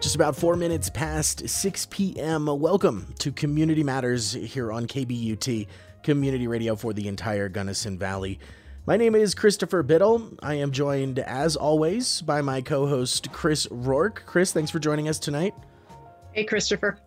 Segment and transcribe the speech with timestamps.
[0.00, 2.46] Just about four minutes past 6 p.m.
[2.46, 5.66] Welcome to Community Matters here on KBUT,
[6.02, 8.38] community radio for the entire Gunnison Valley.
[8.84, 10.30] My name is Christopher Biddle.
[10.42, 14.22] I am joined, as always, by my co host, Chris Rourke.
[14.26, 15.54] Chris, thanks for joining us tonight.
[16.32, 16.98] Hey, Christopher.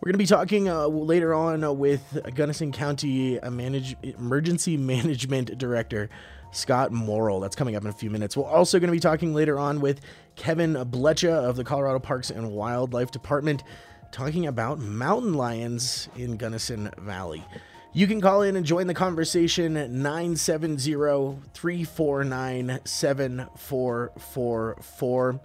[0.00, 4.76] We're going to be talking uh, later on uh, with Gunnison County uh, Manage- Emergency
[4.76, 6.08] Management Director
[6.50, 7.40] Scott Morrill.
[7.40, 8.36] That's coming up in a few minutes.
[8.36, 10.00] We're also going to be talking later on with
[10.36, 13.64] Kevin Blecha of the Colorado Parks and Wildlife Department,
[14.12, 17.44] talking about mountain lions in Gunnison Valley.
[17.92, 20.92] You can call in and join the conversation 970
[21.54, 25.40] 349 7444.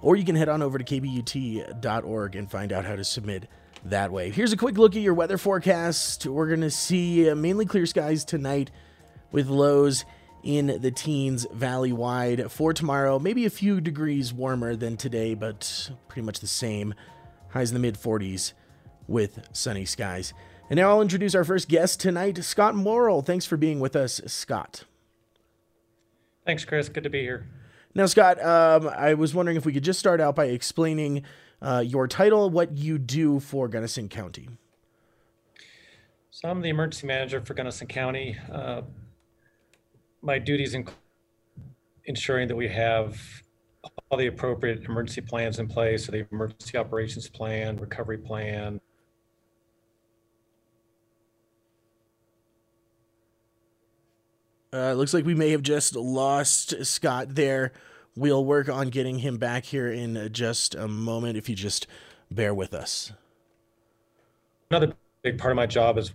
[0.00, 3.48] Or you can head on over to kbut.org and find out how to submit
[3.84, 4.30] that way.
[4.30, 6.24] Here's a quick look at your weather forecast.
[6.26, 8.70] We're going to see uh, mainly clear skies tonight
[9.30, 10.04] with lows
[10.42, 13.18] in the teens valley wide for tomorrow.
[13.18, 16.94] Maybe a few degrees warmer than today, but pretty much the same.
[17.50, 18.52] Highs in the mid 40s
[19.06, 20.32] with sunny skies.
[20.70, 23.22] And now I'll introduce our first guest tonight, Scott Morrill.
[23.22, 24.84] Thanks for being with us, Scott.
[26.44, 26.88] Thanks, Chris.
[26.88, 27.46] Good to be here.
[27.94, 31.22] Now, Scott, um, I was wondering if we could just start out by explaining
[31.60, 34.48] uh, your title, what you do for Gunnison County.
[36.30, 38.36] So, I'm the emergency manager for Gunnison County.
[38.52, 38.82] Uh,
[40.22, 40.96] my duties include
[42.04, 43.20] ensuring that we have
[44.10, 48.80] all the appropriate emergency plans in place, so the emergency operations plan, recovery plan,
[54.72, 57.72] Uh, looks like we may have just lost Scott there.
[58.14, 61.86] We'll work on getting him back here in just a moment if you just
[62.30, 63.12] bear with us.
[64.70, 66.12] Another big part of my job is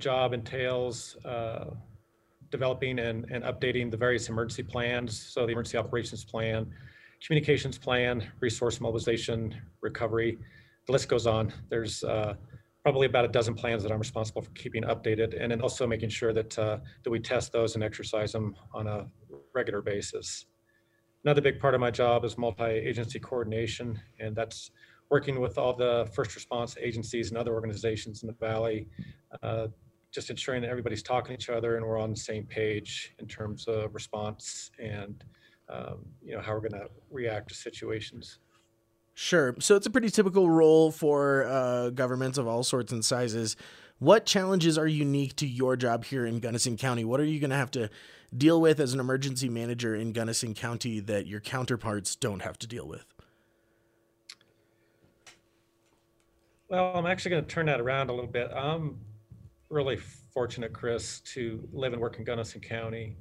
[0.00, 1.66] job entails uh,
[2.50, 5.18] developing and, and updating the various emergency plans.
[5.18, 6.66] So the emergency operations plan,
[7.24, 10.38] communications plan, resource mobilization, recovery,
[10.86, 11.52] the list goes on.
[11.68, 12.34] There's uh,
[12.82, 16.08] probably about a dozen plans that I'm responsible for keeping updated, and then also making
[16.08, 19.06] sure that uh, that we test those and exercise them on a
[19.54, 20.46] regular basis.
[21.24, 24.70] Another big part of my job is multi-agency coordination, and that's
[25.10, 28.88] working with all the first response agencies and other organizations in the valley,
[29.42, 29.66] uh,
[30.10, 33.26] just ensuring that everybody's talking to each other and we're on the same page in
[33.26, 35.24] terms of response and
[35.68, 38.38] um, you know how we're going to react to situations.
[39.14, 39.54] Sure.
[39.60, 43.56] So it's a pretty typical role for uh, governments of all sorts and sizes.
[43.98, 47.04] What challenges are unique to your job here in Gunnison County?
[47.04, 47.90] What are you going to have to
[48.34, 52.66] deal with as an emergency manager in Gunnison County that your counterparts don't have to
[52.66, 53.04] deal with?
[56.68, 58.50] Well, I'm actually going to turn that around a little bit.
[58.54, 59.00] I'm
[59.70, 59.96] really
[60.34, 63.16] fortunate, Chris, to live and work in Gunnison County.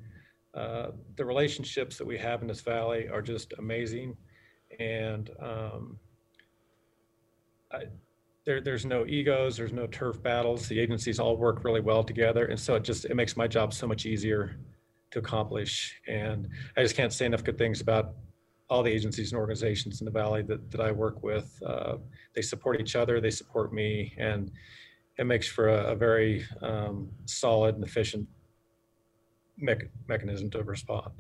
[0.54, 4.18] Uh, the relationships that we have in this valley are just amazing,
[4.80, 6.00] and um,
[7.72, 7.84] I,
[8.46, 10.68] there, there's no egos, there's no turf battles.
[10.68, 13.74] The agencies all work really well together, and so it just it makes my job
[13.74, 14.58] so much easier
[15.12, 16.00] to accomplish.
[16.08, 18.16] And I just can't say enough good things about
[18.70, 21.52] all the agencies and organizations in the valley that, that I work with.
[21.66, 21.98] Uh,
[22.36, 24.52] they support each other, they support me, and
[25.20, 28.28] it makes for a, a very um, solid and efficient
[29.58, 29.76] me-
[30.08, 31.12] mechanism to respond.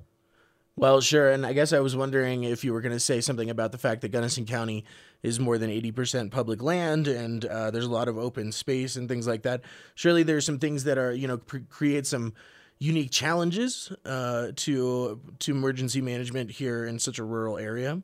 [0.78, 1.30] Well, sure.
[1.31, 3.78] And I guess I was wondering if you were going to say something about the
[3.78, 4.86] fact that Gunnison County
[5.22, 9.10] is more than 80% public land and uh, there's a lot of open space and
[9.10, 9.62] things like that.
[9.96, 12.34] Surely there's some things that are, you know, pre- create some
[12.78, 18.01] unique challenges uh, to to emergency management here in such a rural area.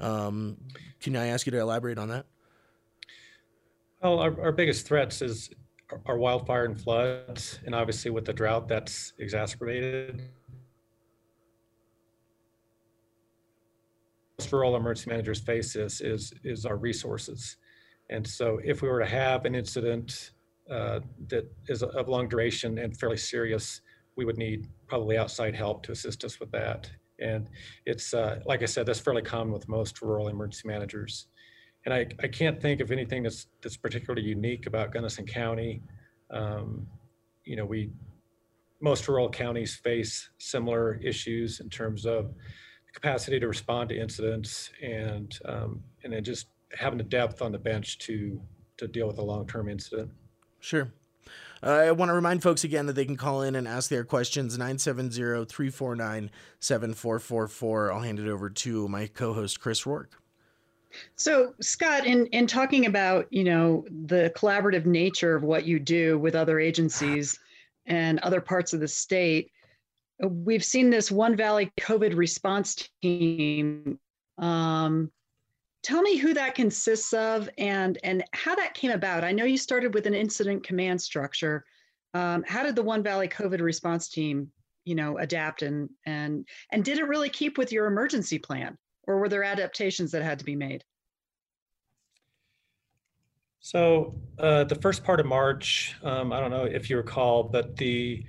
[0.00, 0.56] Um,
[1.00, 2.26] can I ask you to elaborate on that?
[4.02, 5.50] Well, our, our biggest threats is
[6.06, 10.22] our wildfire and floods, and obviously with the drought, that's exacerbated.
[14.48, 17.56] For all emergency managers face this is is our resources,
[18.08, 20.30] and so if we were to have an incident
[20.70, 23.80] uh, that is of long duration and fairly serious,
[24.14, 26.88] we would need probably outside help to assist us with that.
[27.18, 27.48] And
[27.84, 31.26] it's, uh, like I said, that's fairly common with most rural emergency managers.
[31.88, 35.80] And I, I can't think of anything that's, that's particularly unique about Gunnison County.
[36.30, 36.86] Um,
[37.44, 37.90] you know, we,
[38.82, 42.34] most rural counties face similar issues in terms of
[42.92, 46.48] capacity to respond to incidents and, um, and then just
[46.78, 48.38] having the depth on the bench to,
[48.76, 50.10] to deal with a long-term incident.
[50.60, 50.92] Sure.
[51.62, 54.04] Uh, I want to remind folks again that they can call in and ask their
[54.04, 56.30] questions 970 349
[56.60, 57.92] 7444.
[57.92, 60.20] I'll hand it over to my co host, Chris Rourke.
[61.16, 66.18] So, Scott, in, in talking about, you know, the collaborative nature of what you do
[66.18, 67.38] with other agencies
[67.86, 69.50] and other parts of the state,
[70.22, 73.98] we've seen this One Valley COVID response team.
[74.38, 75.10] Um,
[75.82, 79.24] tell me who that consists of and and how that came about.
[79.24, 81.64] I know you started with an incident command structure.
[82.14, 84.50] Um, how did the one valley covid response team
[84.86, 89.18] you know adapt and and and did it really keep with your emergency plan or
[89.18, 90.84] were there adaptations that had to be made
[93.58, 97.76] so uh, the first part of march um, i don't know if you recall but
[97.76, 98.22] the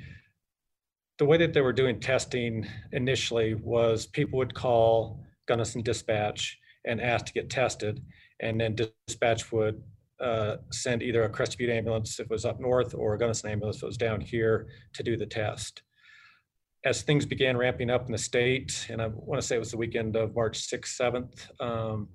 [1.19, 7.01] the way that they were doing testing initially was people would call gunnison dispatch and
[7.01, 8.03] ask to get tested.
[8.39, 8.75] And then
[9.07, 9.81] dispatch would
[10.19, 13.77] uh, send either a Butte ambulance if it was up north or a Gunnison ambulance
[13.77, 15.83] if it was down here to do the test.
[16.85, 19.71] As things began ramping up in the state, and I want to say it was
[19.71, 22.07] the weekend of March 6th, 7th, um,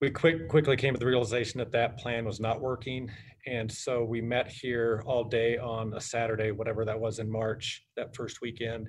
[0.00, 3.10] we quick, quickly came to the realization that that plan was not working.
[3.46, 7.84] And so we met here all day on a Saturday, whatever that was in March,
[7.96, 8.88] that first weekend,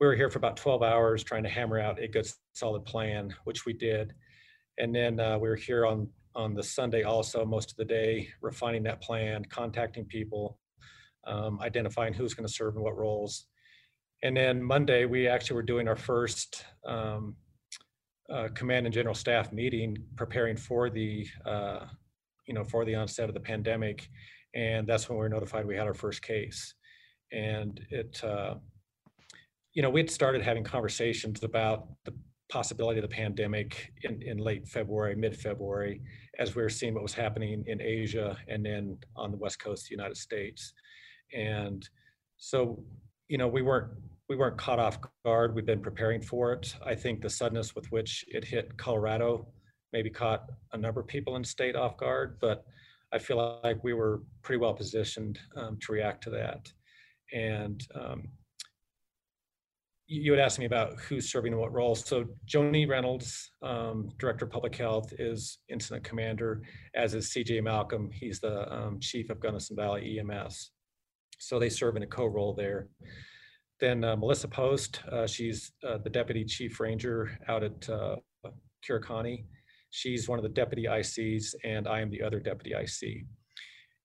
[0.00, 3.34] we were here for about 12 hours trying to hammer out a good solid plan,
[3.44, 4.12] which we did.
[4.76, 8.28] And then uh, we were here on on the Sunday also most of the day,
[8.42, 10.58] refining that plan, contacting people,
[11.26, 13.46] um, identifying who's going to serve in what roles.
[14.22, 17.36] And then Monday, we actually were doing our first um,
[18.30, 21.86] uh, command and general staff meeting, preparing for the uh,
[22.46, 24.08] you know for the onset of the pandemic,
[24.54, 26.74] and that's when we were notified we had our first case.
[27.32, 28.54] And it uh,
[29.76, 32.14] you know, we'd started having conversations about the
[32.48, 36.00] possibility of the pandemic in, in late February, mid-February,
[36.38, 39.84] as we were seeing what was happening in Asia and then on the west coast
[39.84, 40.72] of the United States.
[41.34, 41.88] And
[42.36, 42.82] so,
[43.28, 43.90] you know, we weren't
[44.28, 45.54] we weren't caught off guard.
[45.54, 46.74] We've been preparing for it.
[46.84, 49.46] I think the suddenness with which it hit Colorado
[49.92, 52.64] maybe caught a number of people in state off guard, but
[53.12, 56.72] I feel like we were pretty well positioned um, to react to that.
[57.32, 58.24] And um,
[60.08, 62.04] you had asked me about who's serving in what roles.
[62.04, 66.62] So Joni Reynolds, um, Director of Public Health, is Incident Commander,
[66.94, 68.10] as is CJ Malcolm.
[68.12, 70.70] He's the um, Chief of Gunnison Valley EMS.
[71.38, 72.88] So they serve in a co-role there.
[73.78, 78.16] Then uh, Melissa Post, uh, she's uh, the Deputy Chief Ranger out at uh,
[79.90, 83.24] She's one of the Deputy ICs, and I am the other Deputy IC.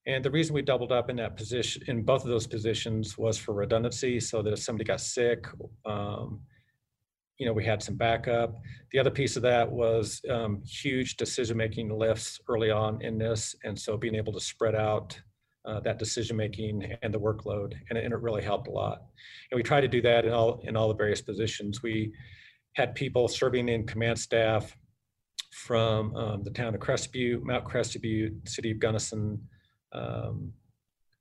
[0.07, 3.37] And the reason we doubled up in that position, in both of those positions, was
[3.37, 5.45] for redundancy, so that if somebody got sick,
[5.85, 6.41] um,
[7.37, 8.55] you know, we had some backup.
[8.91, 13.77] The other piece of that was um, huge decision-making lifts early on in this, and
[13.77, 15.19] so being able to spread out
[15.65, 19.03] uh, that decision-making and the workload, and, and, it really helped a lot.
[19.51, 21.83] And we tried to do that in all in all the various positions.
[21.83, 22.11] We
[22.73, 24.75] had people serving in command staff
[25.53, 27.67] from um, the town of Butte, Mount
[28.01, 29.39] Butte, City of Gunnison,
[29.91, 30.53] um,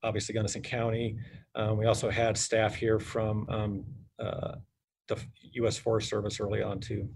[0.02, 1.16] obviously Gunnison County.
[1.54, 3.85] Um, we also had staff here from um,
[4.18, 4.54] uh,
[5.09, 5.18] the
[5.54, 5.76] U.S.
[5.76, 7.09] Forest Service early on too.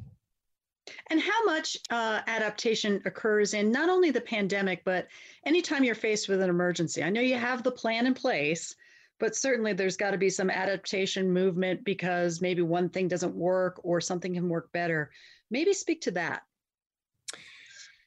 [1.11, 5.09] And how much uh, adaptation occurs in not only the pandemic, but
[5.45, 7.03] anytime you're faced with an emergency?
[7.03, 8.75] I know you have the plan in place,
[9.21, 13.81] but certainly there's got to be some adaptation movement because maybe one thing doesn't work
[13.83, 15.11] or something can work better.
[15.51, 16.43] Maybe speak to that.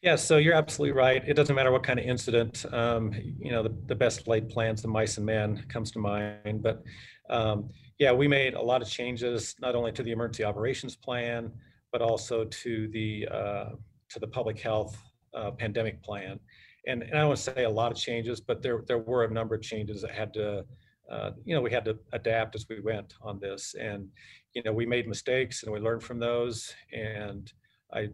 [0.02, 1.24] Yeah, so you're absolutely right.
[1.28, 2.66] It doesn't matter what kind of incident.
[2.72, 6.62] Um, you know, the, the best laid plans, the mice and men comes to mind.
[6.62, 6.84] But
[7.30, 11.52] um, yeah, we made a lot of changes, not only to the emergency operations plan,
[11.92, 13.70] but also to the uh,
[14.10, 14.98] to the public health
[15.34, 16.40] uh, pandemic plan.
[16.88, 19.24] And, and I don't want to say a lot of changes, but there there were
[19.26, 20.66] a number of changes that had to,
[21.12, 23.76] uh, you know, we had to adapt as we went on this.
[23.80, 24.08] And
[24.54, 26.74] you know, we made mistakes and we learned from those.
[26.94, 27.52] And
[27.94, 28.10] I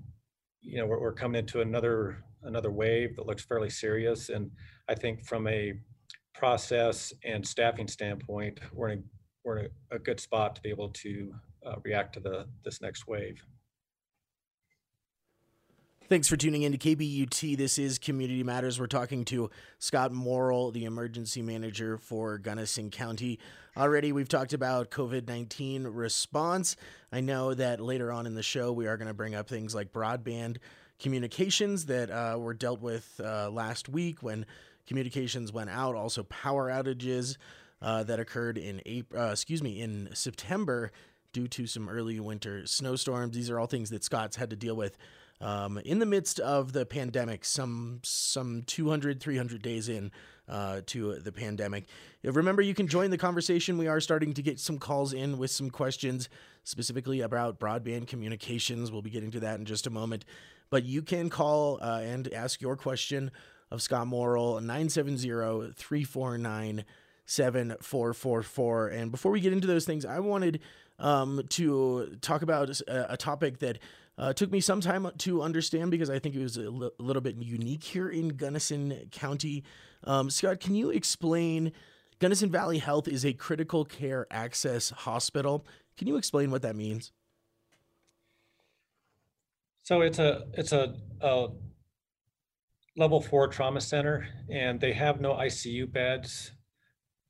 [0.64, 4.30] you know, we're, we're coming into another another wave that looks fairly serious.
[4.30, 4.52] And
[4.90, 5.74] I think from a
[6.34, 9.02] process and staffing standpoint, we're in a,
[9.44, 11.34] we're in a, good spot to be able to
[11.66, 13.42] uh, react to the this next wave.
[16.10, 17.56] Thanks for tuning in to KBUT.
[17.56, 18.78] This is Community Matters.
[18.78, 23.40] We're talking to Scott Morrill, the emergency manager for Gunnison County.
[23.78, 26.76] Already, we've talked about COVID 19 response.
[27.14, 29.74] I know that later on in the show, we are going to bring up things
[29.74, 30.58] like broadband
[31.00, 34.46] communications that uh, were dealt with uh, last week when
[34.86, 37.38] communications went out, also power outages
[37.82, 40.92] uh, that occurred in April, uh, excuse me, in September
[41.32, 43.38] due to some early winter snowstorms.
[43.38, 44.98] These are all things that Scott's had to deal with
[45.42, 50.12] um, in the midst of the pandemic, some some 200, 300 days in
[50.48, 51.86] uh, to the pandemic.
[52.24, 53.78] Remember, you can join the conversation.
[53.78, 56.30] We are starting to get some calls in with some questions
[56.64, 58.92] specifically about broadband communications.
[58.92, 60.26] We'll be getting to that in just a moment.
[60.70, 63.32] But you can call uh, and ask your question
[63.70, 66.86] of Scott Morrill, 970 349
[67.26, 68.88] 7444.
[68.90, 70.60] And before we get into those things, I wanted
[71.00, 73.80] um, to talk about a, a topic that
[74.18, 77.22] uh, took me some time to understand because I think it was a l- little
[77.22, 79.64] bit unique here in Gunnison County.
[80.04, 81.72] Um, Scott, can you explain?
[82.20, 85.66] Gunnison Valley Health is a critical care access hospital.
[85.98, 87.12] Can you explain what that means?
[89.84, 91.48] So it's a it's a, a
[92.96, 96.52] level four trauma center, and they have no ICU beds,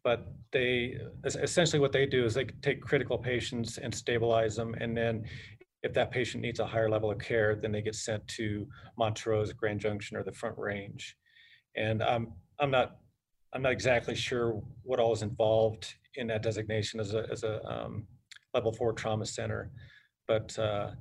[0.03, 4.95] but they essentially what they do is they take critical patients and stabilize them, and
[4.95, 5.25] then
[5.83, 8.65] if that patient needs a higher level of care, then they get sent to
[8.97, 11.15] Montrose, Grand Junction, or the Front Range.
[11.75, 12.97] And I'm I'm not
[13.53, 17.63] I'm not exactly sure what all is involved in that designation as a as a
[17.65, 18.07] um,
[18.53, 19.71] level four trauma center,
[20.27, 20.91] but uh,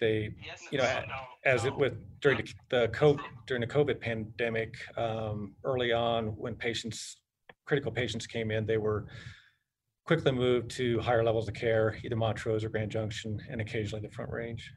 [0.00, 0.34] they
[0.70, 1.02] you know
[1.44, 6.54] as it with during the, the COVID during the COVID pandemic um, early on when
[6.54, 7.18] patients
[7.66, 9.06] critical patients came in, they were
[10.04, 14.12] quickly moved to higher levels of care, either Montrose or Grand Junction, and occasionally the
[14.12, 14.72] Front Range.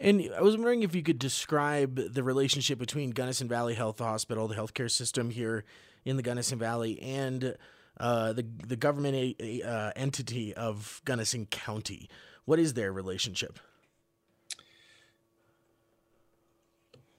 [0.00, 4.46] And I was wondering if you could describe the relationship between Gunnison Valley Health Hospital,
[4.46, 5.64] the healthcare system here
[6.04, 7.56] in the Gunnison Valley, and
[7.98, 12.08] uh, the the government uh, entity of Gunnison County.
[12.44, 13.58] What is their relationship?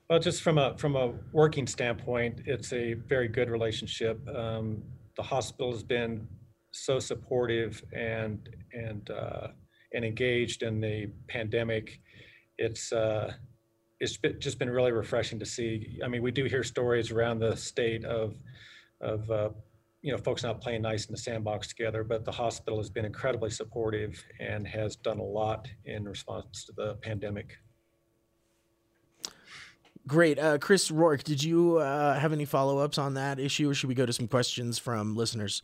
[0.08, 4.26] Well, just from a from a working standpoint, it's a very good relationship.
[4.28, 4.82] Um,
[5.16, 6.26] the hospital has been
[6.72, 9.48] so supportive and and uh,
[9.92, 12.00] and engaged in the pandemic.
[12.58, 13.32] It's uh,
[13.98, 15.98] it's just been really refreshing to see.
[16.04, 18.36] I mean, we do hear stories around the state of
[19.00, 19.50] of uh,
[20.02, 23.04] you know folks not playing nice in the sandbox together, but the hospital has been
[23.04, 27.56] incredibly supportive and has done a lot in response to the pandemic.
[30.06, 30.38] Great.
[30.38, 33.88] Uh, Chris Rourke, did you uh, have any follow ups on that issue, or should
[33.88, 35.62] we go to some questions from listeners?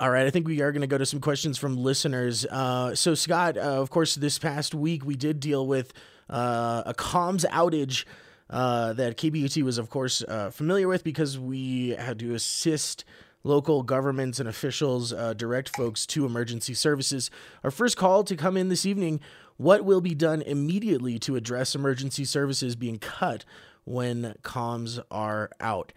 [0.00, 2.46] All right, I think we are going to go to some questions from listeners.
[2.46, 5.92] Uh, so, Scott, uh, of course, this past week we did deal with
[6.30, 8.06] uh, a comms outage
[8.48, 13.04] uh, that KBUT was, of course, uh, familiar with because we had to assist
[13.44, 17.30] local governments and officials uh, direct folks to emergency services.
[17.62, 19.20] Our first call to come in this evening
[19.58, 23.44] what will be done immediately to address emergency services being cut
[23.84, 25.92] when comms are out?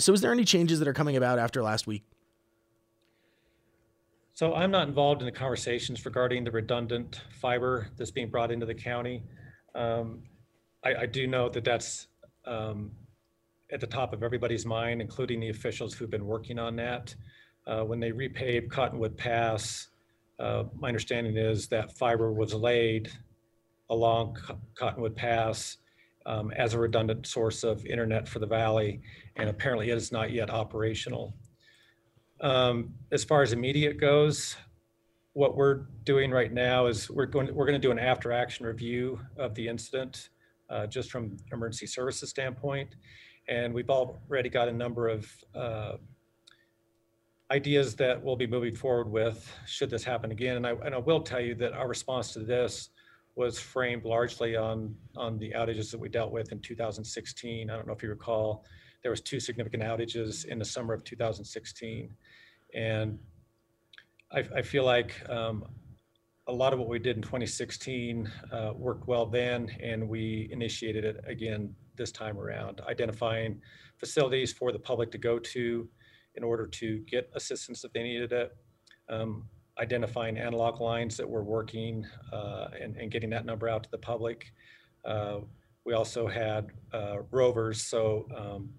[0.00, 2.04] so, is there any changes that are coming about after last week?
[4.38, 8.66] So I'm not involved in the conversations regarding the redundant fiber that's being brought into
[8.66, 9.24] the county.
[9.74, 10.22] Um,
[10.84, 12.06] I, I, do know that that's
[12.46, 12.92] um,
[13.72, 17.16] at the top of everybody's mind, including the officials who've been working on that.
[17.66, 19.88] Uh, when they repaved Cottonwood Pass,
[20.38, 23.10] uh, my understanding is that fiber was laid
[23.90, 24.36] along
[24.76, 25.78] Cottonwood Pass
[26.26, 29.00] um, as a redundant source of internet for the valley,
[29.34, 31.34] and apparently it is not yet operational.
[32.40, 34.56] Um, as far as immediate goes,
[35.32, 38.66] what we're doing right now is we're going we're going to do an after action
[38.66, 40.30] review of the incident,
[40.70, 42.96] uh, just from emergency services standpoint,
[43.48, 45.92] and we've already got a number of uh,
[47.50, 50.56] ideas that we'll be moving forward with should this happen again.
[50.56, 52.90] And I and I will tell you that our response to this
[53.34, 57.70] was framed largely on on the outages that we dealt with in 2016.
[57.70, 58.64] I don't know if you recall
[59.02, 62.10] there was two significant outages in the summer of 2016.
[62.74, 63.18] And
[64.32, 65.64] I, I feel like um,
[66.48, 71.04] a lot of what we did in 2016 uh, worked well then, and we initiated
[71.04, 73.60] it again this time around, identifying
[73.98, 75.88] facilities for the public to go to
[76.36, 78.56] in order to get assistance if they needed it,
[79.08, 79.44] um,
[79.78, 83.98] identifying analog lines that were working uh, and, and, getting that number out to the
[83.98, 84.46] public.
[85.04, 85.38] Uh,
[85.84, 88.70] we also had uh, rovers, so um,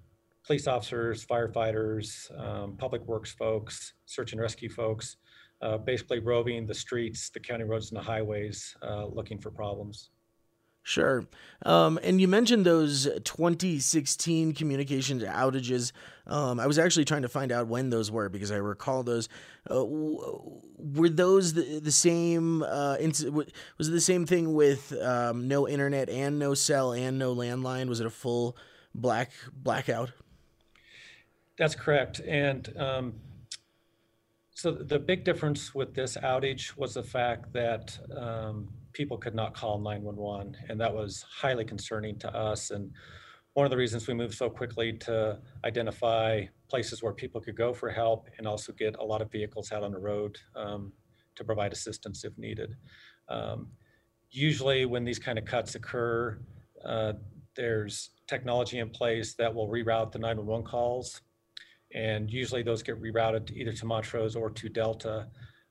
[0.50, 5.18] police officers, firefighters, um, public works folks, search and rescue folks,
[5.62, 10.10] uh, basically roving the streets, the county roads, and the highways uh, looking for problems.
[10.82, 11.24] Sure.
[11.68, 15.92] Um, and you mentioned those 2016 communications outages.
[16.26, 19.30] Um, I was actually trying to find out when those were because I recall those.
[19.70, 22.64] Uh, were those the, the same?
[22.64, 22.98] Uh,
[23.78, 27.88] was it the same thing with um, no internet and no cell and no landline?
[27.88, 28.58] Was it a full
[28.96, 30.12] black blackout?
[31.60, 32.22] That's correct.
[32.22, 33.14] And um,
[34.54, 39.54] so the big difference with this outage was the fact that um, people could not
[39.54, 42.72] call 911, and that was highly concerning to us.
[42.72, 42.92] And
[43.54, 47.74] one of the reasons we moved so quickly to identify places where people could go
[47.74, 50.94] for help and also get a lot of vehicles out on the road um,
[51.36, 52.78] to provide assistance if needed.
[53.28, 53.68] Um,
[54.32, 56.40] usually, when these kind of cuts occur,
[56.86, 57.14] uh,
[57.58, 61.22] there's technology in place that will reroute the 911 calls.
[61.94, 65.28] And usually those get rerouted either to Montrose or to Delta.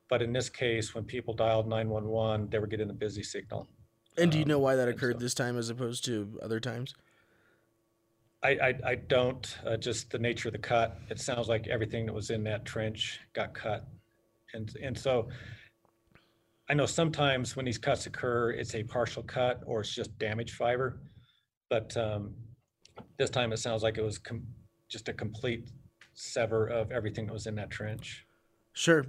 [0.09, 3.67] But in this case, when people dialed 911, they were getting a busy signal.
[4.17, 6.59] And do you know um, why that occurred so, this time as opposed to other
[6.59, 6.93] times?
[8.43, 9.57] I, I, I don't.
[9.65, 10.97] Uh, just the nature of the cut.
[11.09, 13.85] It sounds like everything that was in that trench got cut,
[14.53, 15.29] and and so
[16.69, 20.55] I know sometimes when these cuts occur, it's a partial cut or it's just damaged
[20.55, 21.01] fiber,
[21.69, 22.35] but um,
[23.17, 24.45] this time it sounds like it was com-
[24.87, 25.67] just a complete
[26.19, 28.25] sever of everything that was in that trench.
[28.73, 29.05] Sure.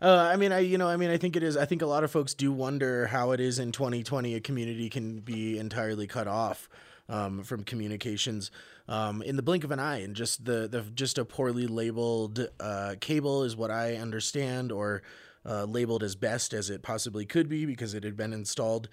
[0.00, 1.56] Uh, I mean, I you know, I mean, I think it is.
[1.56, 4.90] I think a lot of folks do wonder how it is in 2020 a community
[4.90, 6.68] can be entirely cut off
[7.08, 8.50] um, from communications
[8.88, 12.48] um, in the blink of an eye, and just the the just a poorly labeled
[12.58, 15.02] uh, cable is what I understand, or
[15.46, 18.88] uh, labeled as best as it possibly could be because it had been installed.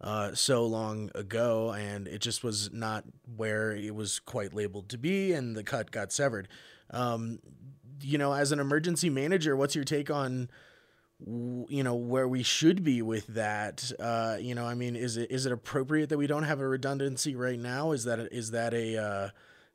[0.00, 3.04] Uh, so long ago, and it just was not
[3.36, 6.48] where it was quite labeled to be, and the cut got severed.
[6.92, 7.38] Um,
[8.00, 10.48] you know, as an emergency manager, what's your take on
[11.68, 13.92] you know where we should be with that?
[13.98, 16.66] Uh, you know i mean is it is it appropriate that we don't have a
[16.66, 17.92] redundancy right now?
[17.92, 18.18] Is that
[18.50, 19.28] that a uh,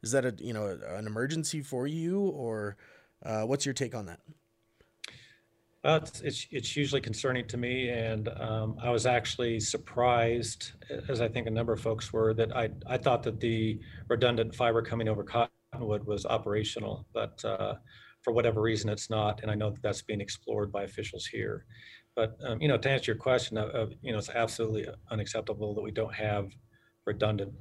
[0.04, 2.20] is that a you know an emergency for you?
[2.20, 2.78] Or
[3.24, 4.20] uh, what's your take on that?
[5.84, 10.72] Uh, it's, it's, it's usually concerning to me, and um, I was actually surprised,
[11.08, 14.54] as I think a number of folks were, that I I thought that the redundant
[14.54, 15.24] fiber coming over
[15.78, 17.76] Cottonwood was operational, but uh,
[18.24, 21.66] for whatever reason it's not, and I know that that's being explored by officials here.
[22.16, 25.82] But um, you know, to answer your question, uh, you know, it's absolutely unacceptable that
[25.82, 26.50] we don't have
[27.06, 27.54] redundant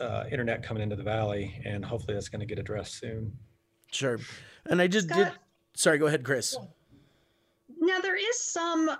[0.00, 3.32] uh, internet coming into the valley, and hopefully that's going to get addressed soon.
[3.92, 4.18] Sure.
[4.66, 5.32] And I just Scott, did.
[5.74, 6.56] Sorry, go ahead, Chris.
[7.78, 8.90] Now there is some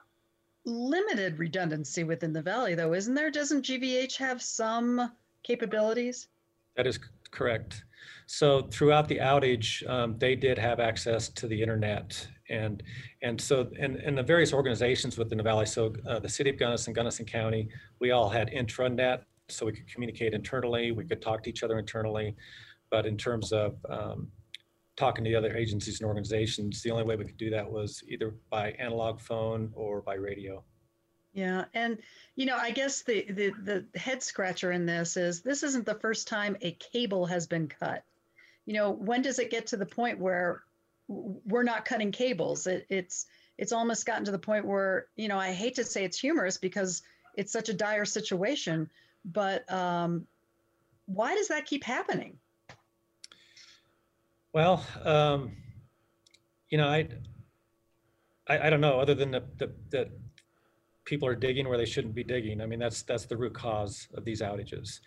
[0.65, 3.31] limited redundancy within the valley, though, isn't there?
[3.31, 5.11] Doesn't GVH have some
[5.43, 6.29] capabilities?
[6.77, 7.01] That is
[7.37, 7.85] correct.
[8.27, 12.83] So throughout the outage, um, they did have access to the internet, and
[13.23, 15.67] and so and, and the various organizations within the valley.
[15.67, 17.69] So uh, the city of Gunnison, Gunnison County,
[18.01, 20.91] we all had intranet, so we could communicate internally.
[20.91, 22.35] We could talk to each other internally,
[22.91, 24.29] but in terms of um,
[24.97, 28.03] talking to the other agencies and organizations, the only way we could do that was
[28.09, 30.65] either by analog phone or by radio.
[31.37, 31.99] Yeah, and
[32.35, 35.95] you know, I guess the the the head scratcher in this is this isn't the
[35.95, 38.05] first time a cable has been cut.
[38.65, 40.63] You know, when does it get to the point where
[41.09, 42.67] we're not cutting cables?
[42.67, 43.27] It, it's
[43.59, 46.57] it's almost gotten to the point where you know I hate to say it's humorous
[46.57, 47.03] because
[47.35, 48.89] it's such a dire situation,
[49.27, 50.27] but um,
[51.05, 52.39] why does that keep happening?
[54.55, 55.53] Well, um,
[56.71, 57.09] you know, I,
[58.49, 58.99] I, I don't know.
[59.01, 60.11] Other than the, the, the
[61.07, 62.61] people are digging where they shouldn't be digging.
[62.61, 65.01] I mean, that's that's the root cause of these outages.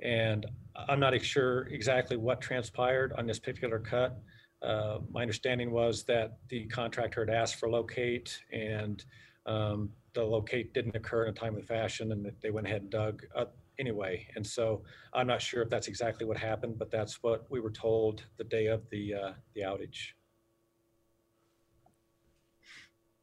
[0.00, 0.46] And
[0.88, 4.16] I'm not sure exactly what transpired on this particular cut.
[4.62, 9.04] Uh, my understanding was that the contractor had asked for locate, and
[9.46, 13.24] um, the locate didn't occur in a timely fashion, and they went ahead and dug
[13.34, 14.26] up anyway.
[14.36, 14.82] And so
[15.14, 18.44] I'm not sure if that's exactly what happened, but that's what we were told the
[18.44, 20.12] day of the uh, the outage.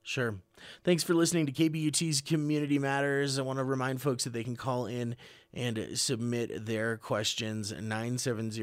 [0.08, 0.36] Sure.
[0.84, 3.40] Thanks for listening to KBUT's Community Matters.
[3.40, 5.16] I want to remind folks that they can call in
[5.52, 8.62] and submit their questions 970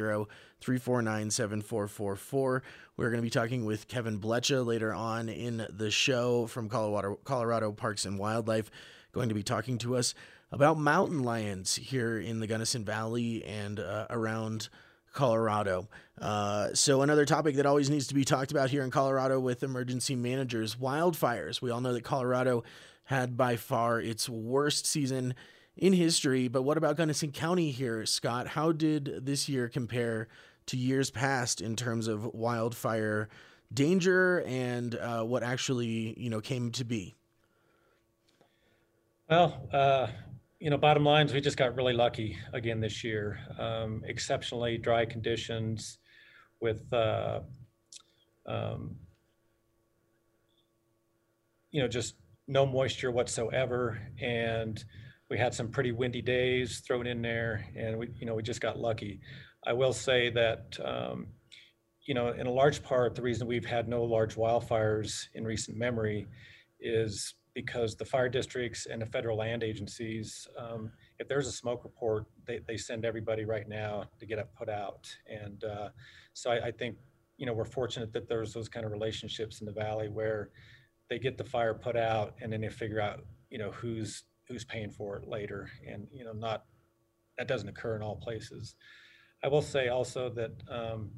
[0.61, 2.63] 349 7444.
[2.97, 7.19] We're going to be talking with Kevin Blecha later on in the show from Colorado,
[7.25, 8.71] Colorado Parks and Wildlife,
[9.11, 10.15] going to be talking to us
[10.53, 14.69] about mountain lions here in the Gunnison Valley and uh, around
[15.13, 15.89] Colorado.
[16.21, 19.63] Uh, so, another topic that always needs to be talked about here in Colorado with
[19.63, 21.61] emergency managers wildfires.
[21.61, 22.65] We all know that Colorado
[23.05, 25.35] had by far its worst season
[25.77, 28.49] in history, but what about Gunnison County here, Scott?
[28.49, 30.29] How did this year compare
[30.67, 33.29] to years past in terms of wildfire
[33.73, 37.15] danger and uh, what actually you know came to be?
[39.29, 40.09] Well, uh,
[40.63, 43.37] you know, bottom lines, we just got really lucky again this year.
[43.59, 45.99] Um, exceptionally dry conditions
[46.61, 47.41] with, uh,
[48.47, 48.95] um,
[51.73, 52.15] you know, just
[52.47, 54.01] no moisture whatsoever.
[54.21, 54.83] And
[55.29, 58.61] we had some pretty windy days thrown in there, and we, you know, we just
[58.61, 59.19] got lucky.
[59.67, 61.27] I will say that, um,
[62.07, 65.77] you know, in a large part, the reason we've had no large wildfires in recent
[65.77, 66.29] memory
[66.79, 71.85] is because the fire districts and the federal land agencies, um, if there's a smoke
[71.85, 75.15] report, they, they send everybody right now to get it put out.
[75.29, 75.89] And uh,
[76.33, 76.97] so I, I, think,
[77.37, 80.51] you know, we're fortunate that there's those kind of relationships in the valley where
[81.11, 84.65] they get the fire put out and then they figure out, you know, who's who's
[84.65, 85.71] paying for it later.
[85.87, 86.65] And, you know, not
[87.39, 88.75] that doesn't occur in all places.
[89.45, 91.11] I will say also that, um,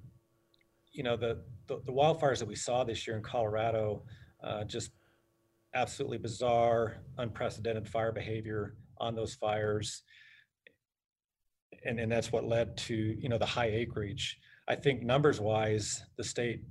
[0.92, 4.02] you know, the, the, the wildfires that we saw this year in Colorado
[4.42, 4.90] uh, just
[5.74, 10.02] absolutely bizarre, unprecedented fire behavior on those fires.
[11.84, 14.38] And, and that's what led to, you know, the high acreage.
[14.68, 16.62] I think numbers wise, the state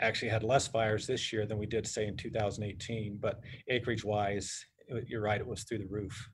[0.00, 4.64] actually had less fires this year than we did say in 2018, but acreage wise,
[5.06, 6.30] you're right, it was through the roof.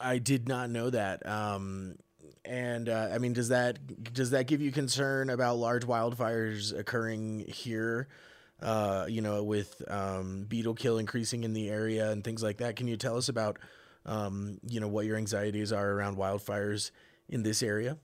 [0.00, 1.24] I did not know that.
[1.26, 1.96] Um,
[2.44, 7.44] and uh, I mean, does that does that give you concern about large wildfires occurring
[7.46, 8.08] here?
[8.62, 12.76] Uh, you know, with um, beetle kill increasing in the area and things like that.
[12.76, 13.58] Can you tell us about,
[14.06, 16.90] um, you know, what your anxieties are around wildfires
[17.28, 17.98] in this area?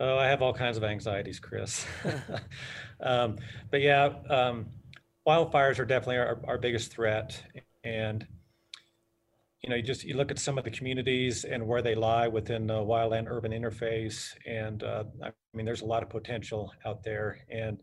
[0.00, 1.86] Oh, I have all kinds of anxieties, Chris.
[3.00, 3.36] um,
[3.70, 4.66] but yeah, um,
[5.26, 7.40] wildfires are definitely our, our biggest threat.
[7.84, 8.26] And,
[9.62, 12.28] you know, you just, you look at some of the communities and where they lie
[12.28, 14.34] within the wildland urban interface.
[14.46, 17.38] And uh, I mean, there's a lot of potential out there.
[17.48, 17.80] And,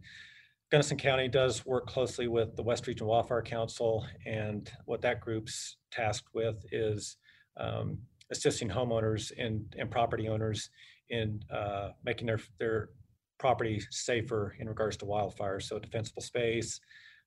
[0.71, 5.75] Gunnison County does work closely with the West Region Wildfire Council, and what that group's
[5.91, 7.17] tasked with is
[7.57, 7.97] um,
[8.31, 10.69] assisting homeowners and, and property owners
[11.10, 12.89] in uh, making their their
[13.38, 15.63] property safer in regards to wildfires.
[15.63, 16.79] So defensible space,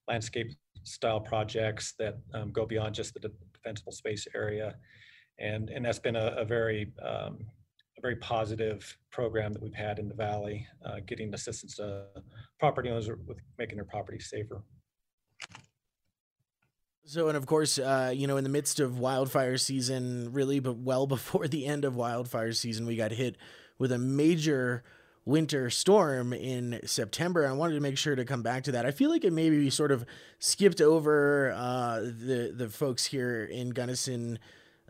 [0.09, 0.51] landscape
[0.85, 4.75] style projects that um, go beyond just the defensible space area,
[5.39, 7.41] and and that's been a, a very um,
[8.05, 12.05] very positive program that we've had in the valley, uh, getting assistance to
[12.61, 14.63] property owners with making their property safer.
[17.07, 20.77] So, and of course, uh, you know, in the midst of wildfire season, really, but
[20.77, 23.39] well before the end of wildfire season, we got hit
[23.79, 24.85] with a major
[25.25, 27.49] winter storm in September.
[27.49, 28.85] I wanted to make sure to come back to that.
[28.85, 30.05] I feel like it maybe sort of
[30.41, 34.39] skipped over uh, the the folks here in Gunnison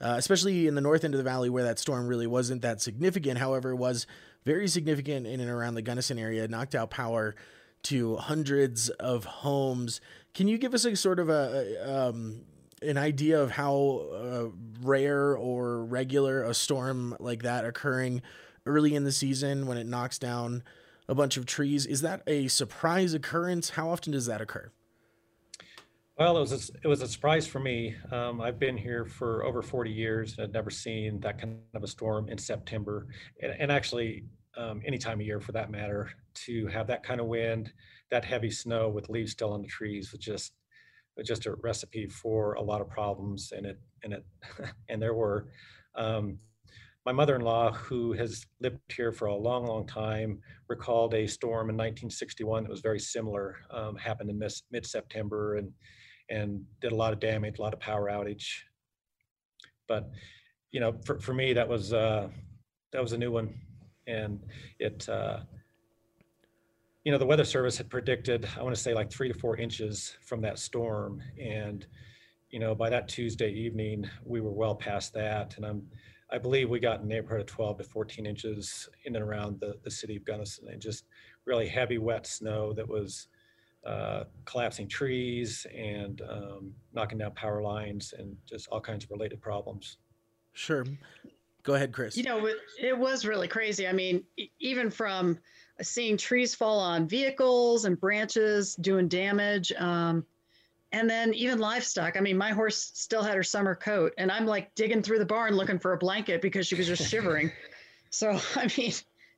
[0.01, 2.81] uh, especially in the north end of the valley where that storm really wasn't that
[2.81, 3.39] significant.
[3.39, 4.07] However, it was
[4.45, 7.35] very significant in and around the Gunnison area, knocked out power
[7.85, 10.01] to hundreds of homes.
[10.35, 12.43] Can you give us a sort of a, um,
[12.83, 14.45] an idea of how uh,
[14.83, 18.23] rare or regular a storm like that occurring
[18.67, 20.63] early in the season when it knocks down
[21.09, 21.87] a bunch of trees?
[21.87, 23.71] Is that a surprise occurrence?
[23.71, 24.71] How often does that occur?
[26.17, 27.97] Well, it was a, it was a surprise for me.
[28.13, 31.83] Um, I've been here for over 40 years and I'd never seen that kind of
[31.83, 33.09] a storm in September,
[33.43, 34.25] and, and actually
[34.57, 36.11] um, any time of year for that matter.
[36.47, 37.73] To have that kind of wind,
[38.13, 40.53] that heavy snow with leaves still on the trees was just
[41.17, 43.53] was just a recipe for a lot of problems.
[43.57, 44.25] And it and it
[44.89, 45.49] and there were.
[45.97, 46.39] Um,
[47.05, 51.77] my mother-in-law, who has lived here for a long, long time, recalled a storm in
[51.77, 53.57] 1961 that was very similar.
[53.71, 55.71] Um, happened in mid-September, and
[56.31, 58.63] and did a lot of damage, a lot of power outage.
[59.87, 60.11] But
[60.71, 62.29] you know, for, for me, that was uh,
[62.93, 63.55] that was a new one,
[64.07, 64.41] and
[64.79, 65.41] it uh,
[67.05, 69.57] you know the Weather Service had predicted I want to say like three to four
[69.57, 71.87] inches from that storm, and
[72.51, 75.87] you know by that Tuesday evening we were well past that, and I'm
[76.33, 79.61] I believe we got in the neighborhood of 12 to 14 inches in and around
[79.61, 81.05] the, the city of Gunnison, and just
[81.45, 83.29] really heavy wet snow that was
[83.87, 89.41] uh, collapsing trees and um, knocking down power lines and just all kinds of related
[89.41, 89.99] problems.
[90.53, 90.85] Sure.
[91.63, 92.17] Go ahead, Chris.
[92.17, 93.89] You know, it, it was really crazy.
[93.89, 94.23] I mean,
[94.61, 95.39] even from
[95.83, 99.73] seeing trees fall on vehicles and branches doing damage.
[99.73, 100.25] Um,
[100.93, 102.17] and then even livestock.
[102.17, 105.27] I mean, my horse still had her summer coat, and I'm like digging through the
[105.27, 107.51] barn looking for a blanket because she was just shivering.
[108.11, 108.93] so, I mean,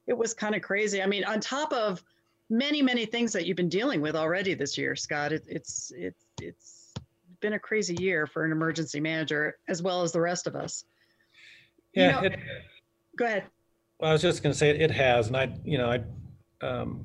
[0.06, 1.02] it was kind of crazy.
[1.02, 2.02] I mean, on top of
[2.48, 6.24] many many things that you've been dealing with already this year scott it, it's it's
[6.40, 6.92] it's
[7.40, 10.84] been a crazy year for an emergency manager as well as the rest of us
[11.92, 12.40] yeah you know, it,
[13.16, 13.44] go ahead
[13.98, 16.00] well i was just going to say it, it, has and i you know i
[16.62, 17.04] um,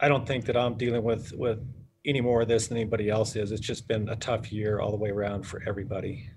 [0.00, 1.60] I don't think that I'm dealing with with
[2.04, 3.52] any more of this than anybody else is.
[3.52, 6.28] It's just been a tough year all the way around for everybody.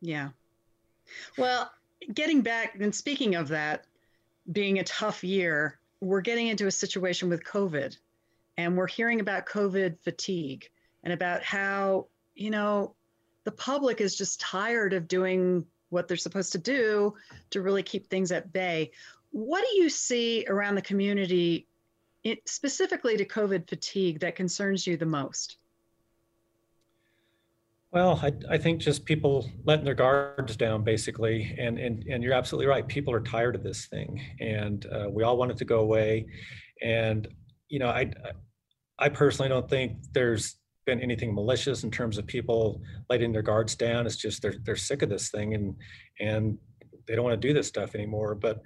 [0.00, 0.30] Yeah.
[1.36, 1.70] Well,
[2.14, 3.84] getting back and speaking of that
[4.52, 7.96] being a tough year, we're getting into a situation with COVID
[8.56, 10.68] and we're hearing about COVID fatigue
[11.04, 12.94] and about how, you know,
[13.44, 17.14] the public is just tired of doing what they're supposed to do
[17.50, 18.90] to really keep things at bay.
[19.32, 21.66] What do you see around the community,
[22.24, 25.56] it, specifically to COVID fatigue, that concerns you the most?
[27.92, 32.34] Well, I, I think just people letting their guards down, basically, and and and you're
[32.34, 32.86] absolutely right.
[32.86, 36.26] People are tired of this thing, and uh, we all want it to go away.
[36.80, 37.26] And
[37.68, 38.12] you know, I
[38.98, 43.74] I personally don't think there's been anything malicious in terms of people letting their guards
[43.74, 44.06] down.
[44.06, 45.74] It's just they're they're sick of this thing, and
[46.20, 46.58] and
[47.08, 48.36] they don't want to do this stuff anymore.
[48.36, 48.60] But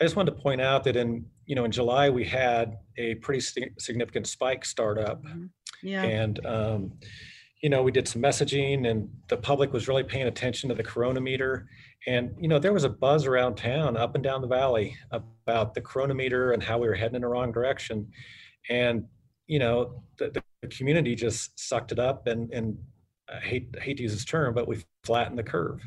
[0.00, 3.16] I just wanted to point out that in you know in July we had a
[3.16, 3.40] pretty
[3.78, 5.46] significant spike start up, mm-hmm.
[5.82, 6.92] yeah, and um,
[7.60, 10.82] you know, we did some messaging and the public was really paying attention to the
[10.82, 11.66] coronameter.
[12.06, 15.74] And, you know, there was a buzz around town, up and down the valley about
[15.74, 18.10] the coronameter and how we were heading in the wrong direction.
[18.70, 19.04] And,
[19.46, 22.78] you know, the, the community just sucked it up and, and
[23.28, 25.80] I hate, I hate to use this term, but we flattened the curve.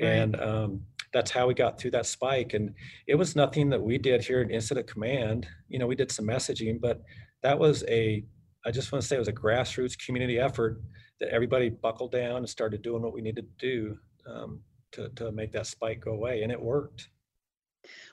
[0.00, 0.08] Right.
[0.08, 0.80] And um,
[1.12, 2.54] that's how we got through that spike.
[2.54, 2.74] And
[3.06, 5.46] it was nothing that we did here in Incident Command.
[5.68, 7.02] You know, we did some messaging, but
[7.42, 8.24] that was a,
[8.64, 10.80] I just want to say it was a grassroots community effort
[11.20, 14.60] that everybody buckled down and started doing what we needed to do um,
[14.92, 16.42] to, to make that spike go away.
[16.42, 17.08] And it worked.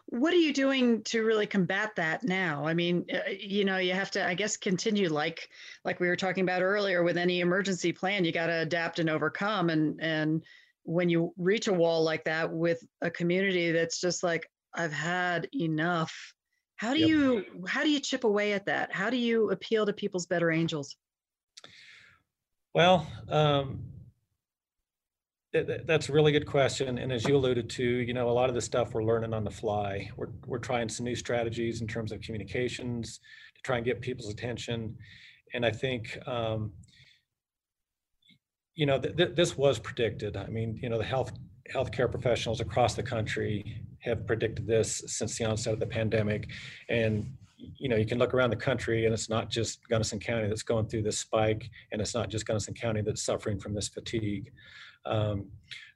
[0.10, 2.66] What are you doing to really combat that now?
[2.66, 5.50] I mean, uh, you know, you have to, I guess, continue like
[5.84, 8.24] like we were talking about earlier with any emergency plan.
[8.24, 9.70] You got to adapt and overcome.
[9.70, 10.44] And and
[10.84, 15.50] when you reach a wall like that with a community that's just like, I've had
[15.54, 16.34] enough.
[16.78, 17.10] How do yep.
[17.10, 18.94] you how do you chip away at that?
[18.94, 20.96] How do you appeal to people's better angels?
[22.78, 23.80] Well, um,
[25.52, 27.00] that's a really good question.
[27.00, 29.44] And as you alluded to, you know, a lot of the stuff we're learning on
[29.44, 30.12] the fly.
[30.16, 33.20] We're, we're trying some new strategies in terms of communications
[33.56, 34.96] to try and get people's attention.
[35.56, 36.72] And I think, um,
[38.76, 40.38] you know, th- th- this was predicted.
[40.38, 41.32] I mean, you know, the health
[41.74, 46.48] healthcare professionals across the country have predicted this since the onset of the pandemic.
[46.90, 50.48] And you know, you can look around the country and it's not just Gunnison County
[50.48, 53.88] that's going through this spike, and it's not just Gunnison County that's suffering from this
[53.88, 54.52] fatigue.
[55.06, 55.48] Um,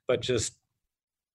[0.08, 0.58] but just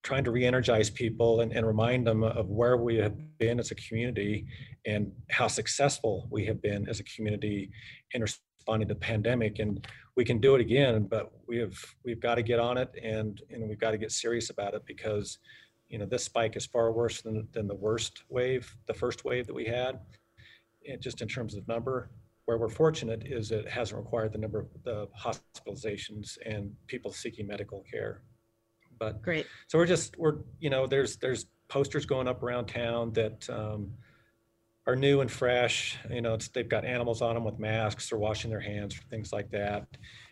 [0.02, 3.74] trying to re-energize people and, and remind them of where we have been as a
[3.74, 4.46] community
[4.86, 7.70] and how successful we have been as a community
[8.12, 9.86] in responding to the pandemic and
[10.16, 13.42] we can do it again but we have we've got to get on it and
[13.50, 15.38] and we've got to get serious about it because
[15.88, 19.46] you know this spike is far worse than, than the worst wave the first wave
[19.46, 20.00] that we had
[21.00, 22.10] just in terms of number.
[22.46, 27.46] Where we're fortunate is it hasn't required the number of the hospitalizations and people seeking
[27.46, 28.22] medical care.
[28.98, 29.46] But great.
[29.66, 33.90] So we're just we're you know there's there's posters going up around town that um,
[34.86, 35.98] are new and fresh.
[36.10, 38.08] You know, they've got animals on them with masks.
[38.08, 39.86] They're washing their hands, things like that.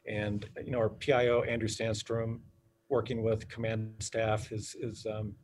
[0.09, 2.41] And you know, our PIO Andrew Sandstrom,
[2.89, 5.35] working with command staff, is is um,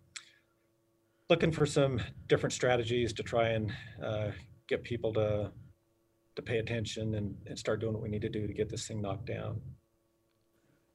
[1.32, 3.72] looking for some different strategies to try and
[4.04, 4.30] uh,
[4.68, 5.50] get people to
[6.36, 8.86] to pay attention and, and start doing what we need to do to get this
[8.86, 9.58] thing knocked down.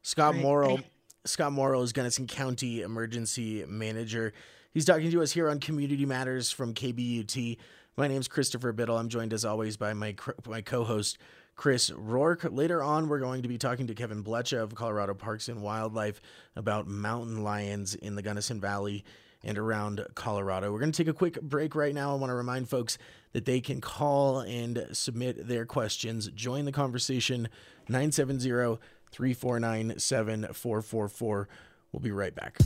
[0.03, 0.43] Scott right.
[0.43, 0.79] Morrill.
[1.25, 4.31] Scott Morrill is Gunnison County Emergency Manager.
[4.71, 7.57] He's talking to us here on Community Matters from KBUT.
[7.97, 8.95] My name's Christopher Biddle.
[8.95, 10.13] I'm joined as always by my
[10.47, 11.17] my co-host
[11.55, 12.45] Chris Rourke.
[12.51, 16.21] Later on, we're going to be talking to Kevin Blecha of Colorado Parks and Wildlife
[16.55, 19.03] about mountain lions in the Gunnison Valley
[19.43, 20.71] and around Colorado.
[20.71, 22.11] We're going to take a quick break right now.
[22.11, 22.97] I want to remind folks
[23.33, 26.29] that they can call and submit their questions.
[26.35, 27.49] Join the conversation
[27.87, 28.49] 970
[29.11, 31.49] 349 7444.
[31.91, 32.57] We'll be right back.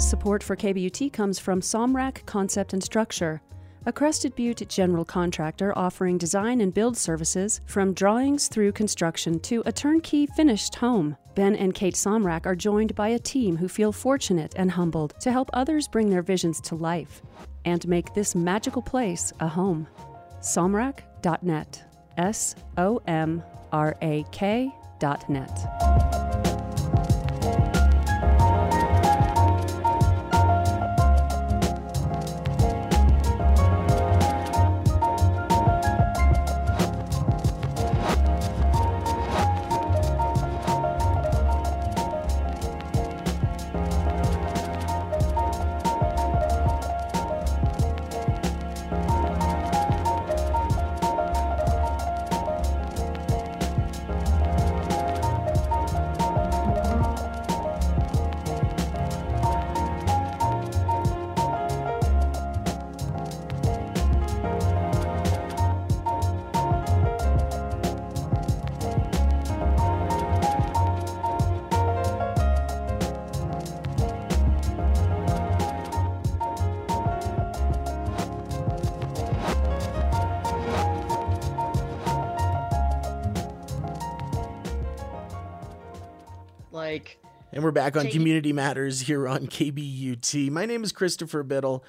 [0.00, 3.40] Support for KBUT comes from Somrak Concept and Structure
[3.86, 9.62] a Crested Butte general contractor offering design and build services from drawings through construction to
[9.66, 11.16] a turnkey finished home.
[11.34, 15.32] Ben and Kate Somrak are joined by a team who feel fortunate and humbled to
[15.32, 17.22] help others bring their visions to life
[17.64, 19.86] and make this magical place a home.
[20.40, 21.84] Somrak.net.
[22.18, 23.42] S O M
[23.72, 26.21] R A K.net.
[87.54, 90.50] And we're back on Community Matters here on KBUT.
[90.50, 91.84] My name is Christopher Biddle.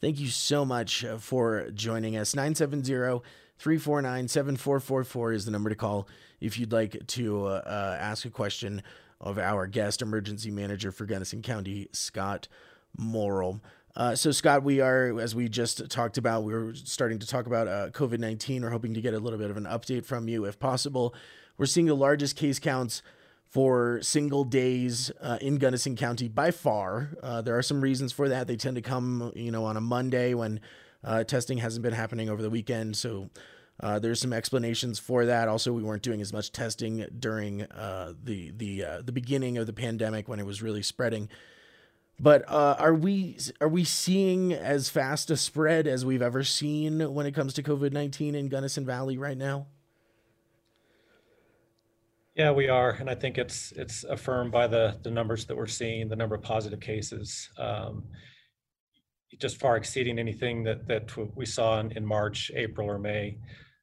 [0.00, 2.34] Thank you so much uh, for joining us.
[2.34, 3.22] 970
[3.56, 6.08] 349 7444 is the number to call
[6.40, 8.82] if you'd like to uh, uh, ask a question
[9.20, 12.48] of our guest emergency manager for Gunnison County, Scott
[12.98, 13.60] Morrill.
[13.94, 17.46] Uh, so, Scott, we are, as we just talked about, we are starting to talk
[17.46, 18.62] about uh, COVID 19.
[18.62, 21.14] We're hoping to get a little bit of an update from you if possible.
[21.56, 23.00] We're seeing the largest case counts
[23.54, 27.10] for single days uh, in Gunnison County by far.
[27.22, 28.48] Uh, there are some reasons for that.
[28.48, 30.58] They tend to come, you know, on a Monday when
[31.04, 32.96] uh, testing hasn't been happening over the weekend.
[32.96, 33.30] So
[33.78, 35.46] uh, there's some explanations for that.
[35.46, 39.68] Also, we weren't doing as much testing during uh, the the uh, the beginning of
[39.68, 41.28] the pandemic when it was really spreading.
[42.18, 47.24] But are we are we seeing as fast a spread as we've ever seen when
[47.24, 49.66] it comes to COVID nineteen in Gunnison Valley right now?
[52.34, 55.68] Yeah, we are, and I think it's it's affirmed by the the numbers that we're
[55.68, 58.04] seeing, the number of positive cases, um,
[59.40, 63.38] just far exceeding anything that that we saw in, in March, April, or May.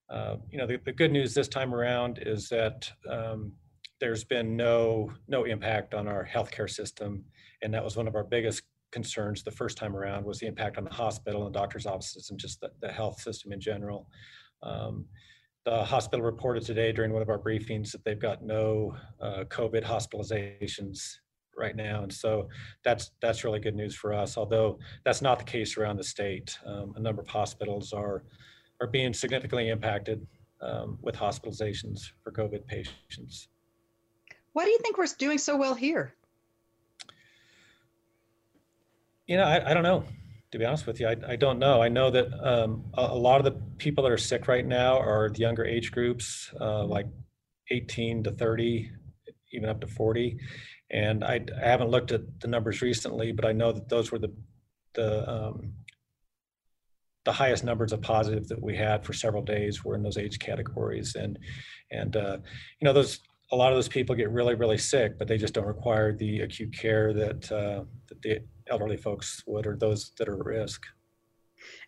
[0.09, 3.53] Uh, you know, the, the good news this time around is that um,
[4.01, 7.23] there's been no no impact on our healthcare system,
[7.61, 10.77] and that was one of our biggest concerns the first time around was the impact
[10.77, 14.09] on the hospital and doctors' offices and just the, the health system in general.
[14.61, 15.05] Um,
[15.63, 19.83] the hospital reported today during one of our briefings that they've got no uh, COVID
[19.83, 21.17] hospitalizations
[21.57, 22.47] right now, and so
[22.83, 24.37] that's that's really good news for us.
[24.37, 28.23] Although that's not the case around the state, um, a number of hospitals are
[28.79, 30.25] are being significantly impacted
[30.61, 33.47] um, with hospitalizations for COVID patients.
[34.53, 36.15] Why do you think we're doing so well here?
[39.27, 40.03] You know, I, I don't know
[40.51, 41.81] to be honest with you, I, I don't know.
[41.81, 44.99] I know that um, a, a, lot of the people that are sick right now
[44.99, 47.07] are the younger age groups, uh, like
[47.69, 48.91] 18 to 30,
[49.53, 50.37] even up to 40.
[50.89, 54.19] And I, I, haven't looked at the numbers recently, but I know that those were
[54.19, 54.33] the
[54.93, 55.73] the um,
[57.23, 60.39] the highest numbers of positive that we had for several days were in those age
[60.39, 61.15] categories.
[61.15, 61.39] And
[61.91, 62.37] and uh,
[62.79, 63.19] you know those
[63.51, 66.41] a lot of those people get really really sick, but they just don't require the
[66.41, 70.85] acute care that uh, that the elderly folks would or those that are at risk.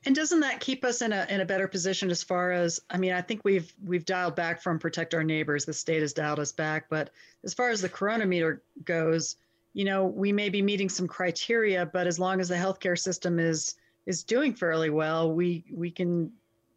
[0.06, 2.97] And doesn't that keep us in a in a better position as far as I
[2.97, 5.65] mean I think we've we've dialed back from protect our neighbors.
[5.65, 6.89] The state has dialed us back.
[6.89, 7.10] But
[7.43, 9.38] as far as the coronameter goes
[9.73, 13.39] you know we may be meeting some criteria but as long as the healthcare system
[13.39, 13.73] is
[14.06, 16.32] is doing fairly well we we can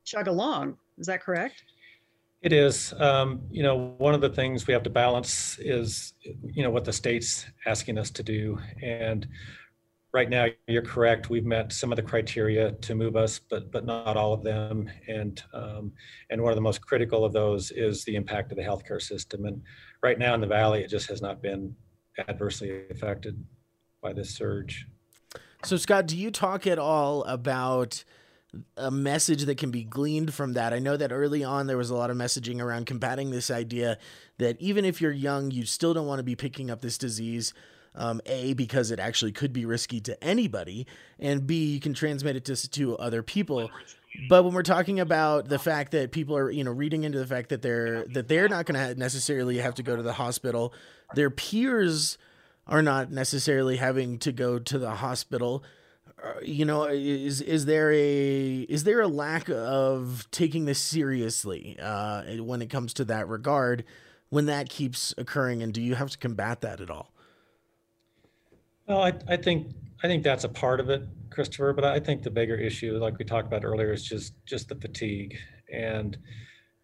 [0.05, 0.79] chug along.
[0.99, 1.65] Is that correct
[2.43, 2.93] it is.
[2.99, 6.85] Um, you know, one of the things we have to balance is, you know, what
[6.85, 8.59] the state's asking us to do.
[8.83, 9.27] And
[10.17, 13.85] right now you're correct we've met some of the criteria to move us but but
[13.85, 15.93] not all of them and um,
[16.31, 19.45] and one of the most critical of those is the impact of the healthcare system
[19.45, 19.61] and
[20.03, 21.77] right now in the valley it just has not been
[22.29, 23.45] adversely affected
[24.01, 24.87] by this surge
[25.63, 28.03] so scott do you talk at all about
[28.77, 30.73] a message that can be gleaned from that.
[30.73, 33.99] I know that early on there was a lot of messaging around combating this idea
[34.39, 37.55] that even if you're young, you still don't want to be picking up this disease
[37.95, 40.87] um, A, because it actually could be risky to anybody,
[41.19, 43.71] and B, you can transmit it to, to other people.
[44.29, 47.27] But when we're talking about the fact that people are, you know, reading into the
[47.27, 50.75] fact that they're that they're not going to necessarily have to go to the hospital,
[51.15, 52.19] their peers
[52.67, 55.63] are not necessarily having to go to the hospital.
[56.23, 61.77] Uh, you know, is is there a is there a lack of taking this seriously
[61.81, 63.85] uh, when it comes to that regard?
[64.29, 67.13] When that keeps occurring, and do you have to combat that at all?
[68.89, 69.73] Well, I, I think
[70.03, 71.73] I think that's a part of it, Christopher.
[71.73, 74.75] But I think the bigger issue, like we talked about earlier, is just just the
[74.75, 75.37] fatigue,
[75.73, 76.17] and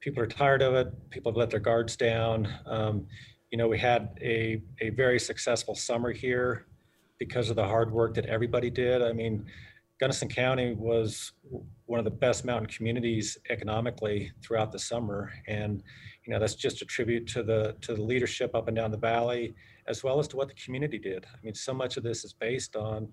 [0.01, 1.11] people are tired of it.
[1.11, 2.53] People have let their guards down.
[2.67, 3.07] Um,
[3.51, 6.67] you know, we had a a very successful summer here
[7.25, 9.03] because of the hard work that everybody did.
[9.03, 9.47] I mean,
[10.01, 11.33] Gunnison County was
[11.87, 15.83] one of the best mountain communities economically throughout the summer, and
[16.25, 18.99] you know that's just a tribute to the to the leadership up and down the
[18.99, 19.55] valley
[19.87, 21.27] as well as to what the community did.
[21.27, 23.09] I mean, so much of this is based on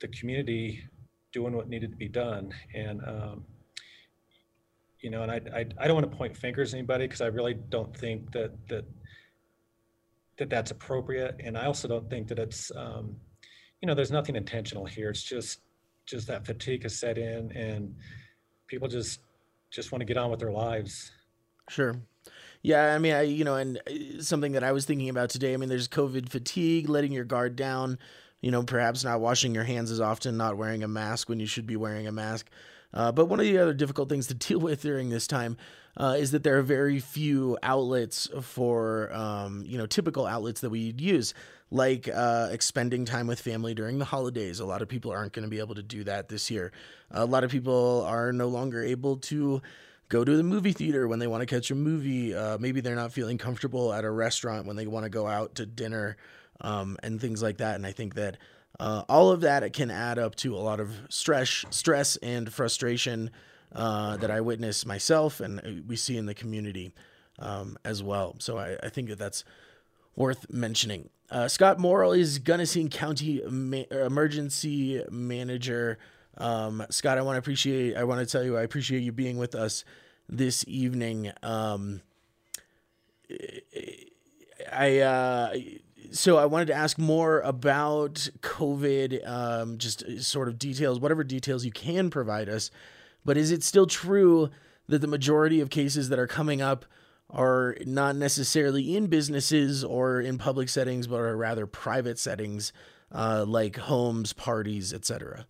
[0.00, 0.82] the community
[1.32, 2.52] doing what needed to be done.
[2.74, 3.44] And, um,
[5.00, 7.26] you know, and I, I, I, don't want to point fingers at anybody because I
[7.26, 8.84] really don't think that, that,
[10.40, 11.36] that that's appropriate.
[11.42, 13.16] And I also don't think that it's, um,
[13.80, 15.08] you know, there's nothing intentional here.
[15.08, 15.60] It's just,
[16.06, 17.94] just that fatigue has set in and
[18.66, 19.20] people just,
[19.70, 21.12] just want to get on with their lives.
[21.68, 21.94] Sure.
[22.62, 25.54] Yeah, I mean, I you know, and uh, something that I was thinking about today.
[25.54, 27.98] I mean, there's COVID fatigue, letting your guard down
[28.40, 31.46] you know, perhaps not washing your hands as often, not wearing a mask when you
[31.46, 32.48] should be wearing a mask.
[32.92, 35.56] Uh, but one of the other difficult things to deal with during this time
[35.96, 40.70] uh, is that there are very few outlets for, um, you know, typical outlets that
[40.70, 41.34] we'd use,
[41.70, 44.60] like uh, expending time with family during the holidays.
[44.60, 46.72] A lot of people aren't going to be able to do that this year.
[47.10, 49.60] A lot of people are no longer able to
[50.08, 52.34] go to the movie theater when they want to catch a movie.
[52.34, 55.54] Uh, maybe they're not feeling comfortable at a restaurant when they want to go out
[55.56, 56.16] to dinner
[56.60, 57.76] um, and things like that.
[57.76, 58.36] And I think that
[58.78, 63.30] uh, all of that can add up to a lot of stress, stress and frustration
[63.74, 66.92] uh, that I witness myself and we see in the community
[67.38, 68.36] um, as well.
[68.38, 69.44] So I, I, think that that's
[70.16, 71.08] worth mentioning.
[71.30, 75.98] Uh, Scott Morrill is Gunnison County Ma- Emergency Manager.
[76.36, 77.96] Um, Scott, I want to appreciate.
[77.96, 79.84] I want to tell you, I appreciate you being with us
[80.28, 81.32] this evening.
[81.42, 82.02] Um,
[84.72, 85.54] I uh,
[86.12, 91.64] so I wanted to ask more about COVID, um, just sort of details, whatever details
[91.64, 92.70] you can provide us.
[93.24, 94.50] But is it still true
[94.88, 96.84] that the majority of cases that are coming up
[97.28, 102.72] are not necessarily in businesses or in public settings, but are rather private settings,
[103.12, 105.46] uh, like homes, parties, etc.?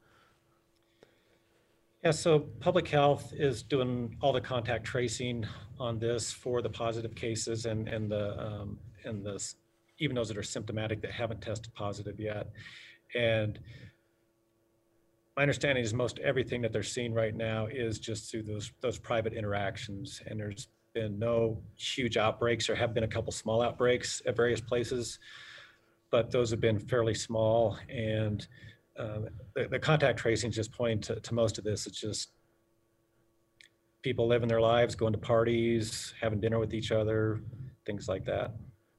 [2.04, 5.46] Yeah, so public health is doing all the contact tracing
[5.78, 9.42] on this for the positive cases and and the um, and the
[9.98, 12.50] even those that are symptomatic that haven't tested positive yet.
[13.14, 13.58] And
[15.40, 18.98] my understanding is most everything that they're seeing right now is just through those those
[18.98, 20.20] private interactions.
[20.26, 22.66] And there's been no huge outbreaks.
[22.66, 25.18] There have been a couple small outbreaks at various places,
[26.10, 27.78] but those have been fairly small.
[27.88, 28.46] And
[28.98, 29.20] uh,
[29.54, 31.86] the, the, contact tracing is just pointing to, to most of this.
[31.86, 32.32] It's just
[34.02, 37.40] people living their lives, going to parties, having dinner with each other,
[37.86, 38.52] things like that.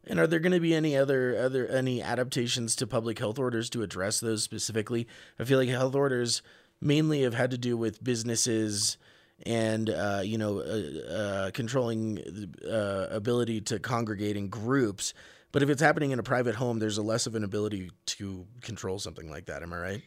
[0.08, 3.70] And are there going to be any other other any adaptations to public health orders
[3.72, 5.08] to address those specifically?
[5.40, 6.42] I feel like health orders
[6.82, 8.98] mainly have had to do with businesses
[9.46, 12.20] and uh, you know uh, uh, controlling
[12.68, 15.14] uh, ability to congregate in groups.
[15.52, 18.48] But if it's happening in a private home, there's a less of an ability to
[18.62, 19.64] control something like that.
[19.64, 20.02] Am I right?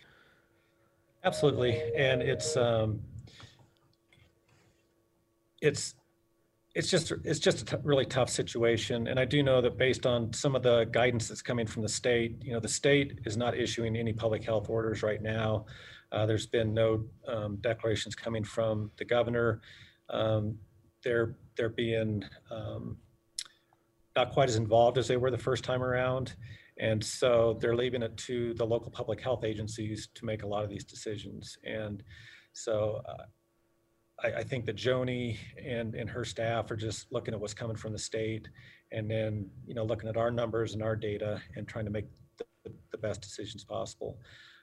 [1.22, 3.00] Absolutely, and it's um,
[5.60, 5.94] it's
[6.74, 9.06] it's just it's just a t- really tough situation.
[9.08, 11.88] And i do know that based on some of the guidance that's coming from the
[11.88, 15.66] state you know the state is not issuing any public health orders right now.
[16.12, 19.60] Uh, there's been no um, declarations coming from the governor.
[20.10, 20.58] Um,
[21.02, 22.96] they're they're being um,
[24.16, 26.34] not quite as involved as they were the first time around.
[26.78, 30.64] And so they're leaving it to the local public health agencies to make a lot
[30.64, 31.56] of these decisions.
[31.64, 32.02] And
[32.52, 33.24] so uh,
[34.24, 37.76] I, I think that Joni and, and her staff are just looking at what's coming
[37.76, 38.48] from the state
[38.90, 42.06] and then, you know, looking at our numbers and our data and trying to make
[42.38, 44.18] the, the best decisions possible.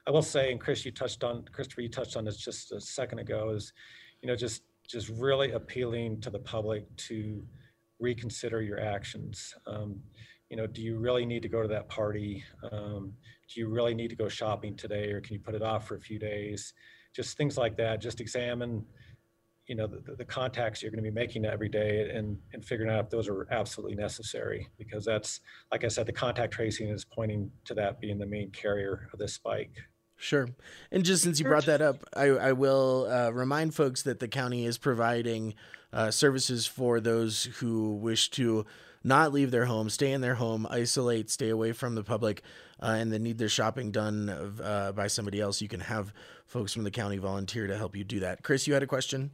[0.06, 2.80] I will say, and Chris, you touched on, Christopher, you touched on this just a
[2.80, 3.72] second ago, is,
[4.20, 7.42] you know, just just really appealing to the public to
[8.00, 9.54] reconsider your actions.
[9.66, 10.00] Um,
[10.50, 12.44] you know, do you really need to go to that party?
[12.72, 13.12] Um,
[13.48, 15.94] do you really need to go shopping today, or can you put it off for
[15.94, 16.74] a few days?
[17.14, 18.00] Just things like that.
[18.00, 18.84] Just examine
[19.66, 22.90] you know the, the contacts you're going to be making every day and and figuring
[22.90, 25.40] out if those are absolutely necessary because that's
[25.70, 29.18] like i said the contact tracing is pointing to that being the main carrier of
[29.18, 29.74] this spike
[30.22, 30.48] Sure.
[30.92, 34.28] And just since you brought that up, I, I will uh, remind folks that the
[34.28, 35.54] county is providing
[35.92, 38.64] uh, services for those who wish to
[39.02, 42.42] not leave their home, stay in their home, isolate, stay away from the public,
[42.80, 44.28] uh, and then need their shopping done
[44.62, 45.60] uh, by somebody else.
[45.60, 46.12] You can have
[46.46, 48.44] folks from the county volunteer to help you do that.
[48.44, 49.32] Chris, you had a question?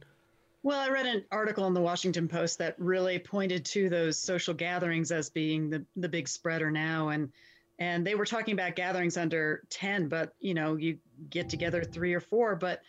[0.61, 4.53] Well, I read an article in the Washington Post that really pointed to those social
[4.53, 7.09] gatherings as being the, the big spreader now.
[7.09, 7.31] And
[7.79, 10.97] and they were talking about gatherings under 10, but you know, you
[11.29, 12.57] get together three or four.
[12.57, 12.81] But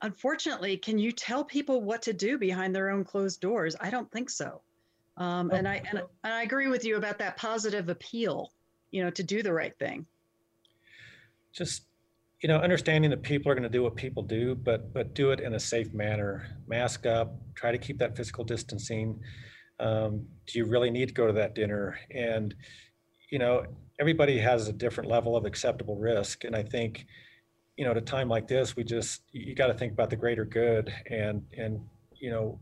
[0.00, 3.76] unfortunately, can you tell people what to do behind their own closed doors?
[3.78, 4.62] I don't think so.
[5.18, 8.50] Um, and I and, and I agree with you about that positive appeal,
[8.90, 10.06] you know, to do the right thing.
[11.52, 11.82] Just
[12.42, 15.30] you know, understanding that people are going to do what people do, but but do
[15.30, 16.46] it in a safe manner.
[16.66, 17.34] Mask up.
[17.54, 19.20] Try to keep that physical distancing.
[19.78, 21.98] Um, do you really need to go to that dinner?
[22.10, 22.54] And
[23.30, 23.64] you know,
[23.98, 27.06] everybody has a different level of acceptable risk, and I think,
[27.76, 30.16] you know, at a time like this, we just you got to think about the
[30.16, 31.80] greater good and and
[32.18, 32.58] you know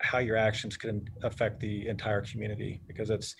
[0.00, 3.36] how your actions can affect the entire community because it's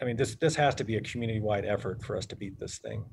[0.00, 2.58] i mean this this has to be a community wide effort for us to beat
[2.58, 3.04] this thing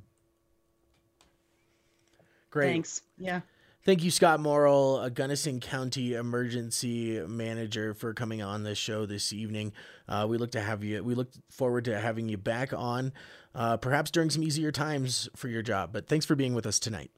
[2.56, 2.68] Great.
[2.72, 3.02] Thanks.
[3.18, 3.42] Yeah.
[3.84, 9.34] Thank you, Scott Morrill, a Gunnison County Emergency Manager, for coming on the show this
[9.34, 9.74] evening.
[10.08, 11.04] Uh, we look to have you.
[11.04, 13.12] We look forward to having you back on,
[13.54, 15.92] uh, perhaps during some easier times for your job.
[15.92, 17.12] But thanks for being with us tonight.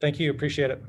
[0.00, 0.30] Thank you.
[0.30, 0.80] Appreciate it.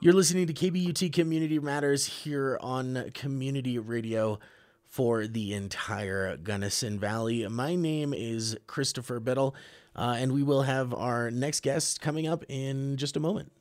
[0.00, 4.40] You're listening to KBUT Community Matters here on Community Radio
[4.82, 7.46] for the entire Gunnison Valley.
[7.46, 9.54] My name is Christopher Biddle.
[9.96, 13.52] Uh, and we will have our next guest coming up in just a moment.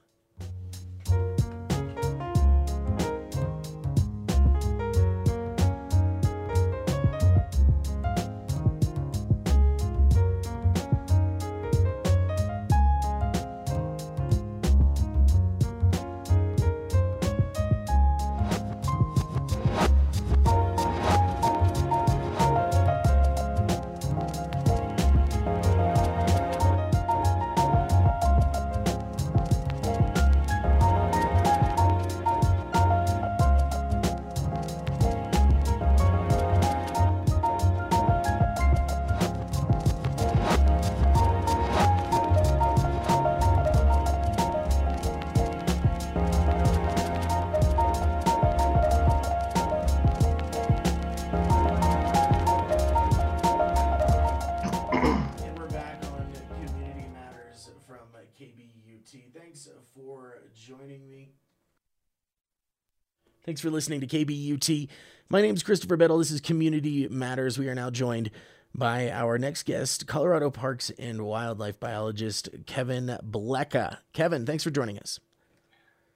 [63.54, 64.88] Thanks for listening to KBUT.
[65.30, 66.18] My name is Christopher Biddle.
[66.18, 67.60] This is Community Matters.
[67.60, 68.32] We are now joined
[68.74, 73.99] by our next guest, Colorado Parks and Wildlife biologist Kevin Blecha.
[74.12, 75.20] Kevin, thanks for joining us.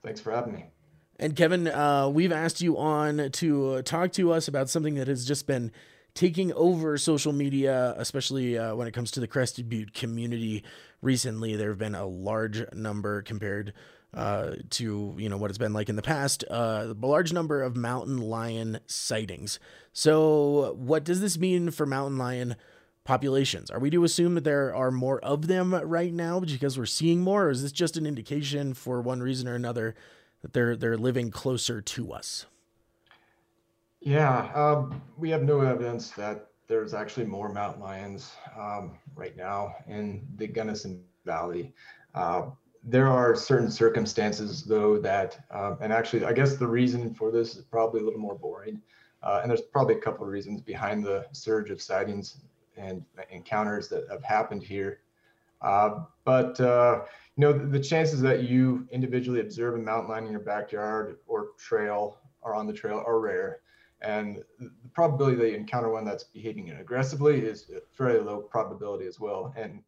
[0.04, 0.66] Thanks for having me.
[1.20, 5.08] And Kevin, uh, we've asked you on to uh, talk to us about something that
[5.08, 5.72] has just been
[6.16, 10.64] taking over social media, especially uh, when it comes to the Crested Butte community.
[11.04, 13.74] Recently, there have been a large number compared
[14.18, 16.44] uh, to you know what it's been like in the past.
[16.50, 19.60] Uh, a large number of mountain lion sightings.
[19.94, 22.56] So, what does this mean for mountain lion
[23.04, 23.70] populations?
[23.70, 27.22] Are we to assume that there are more of them right now because we're seeing
[27.22, 29.94] more, or is this just an indication for one reason or another
[30.42, 32.48] that they're they're living closer to us?
[34.00, 39.76] Yeah, um, we have no evidence that there's actually more mountain lions um, right now
[39.88, 41.76] in the Gunnison Valley.
[42.16, 42.48] Uh,
[42.90, 47.56] there are certain circumstances though that, um, and actually, I guess the reason for this
[47.56, 48.82] is probably a little more boring.
[49.22, 52.38] Uh, and there's probably a couple of reasons behind the surge of sightings
[52.78, 55.02] and encounters that have happened here.
[55.62, 57.02] Uh, but uh,
[57.36, 61.18] you know, the, the, chances that you individually observe a mountain lion in your backyard
[61.28, 63.62] or trail or on the trail are rare.
[64.02, 69.08] And the probability that you encounter one that's behaving aggressively is a fairly low probability
[69.08, 69.52] as well.
[69.58, 69.82] And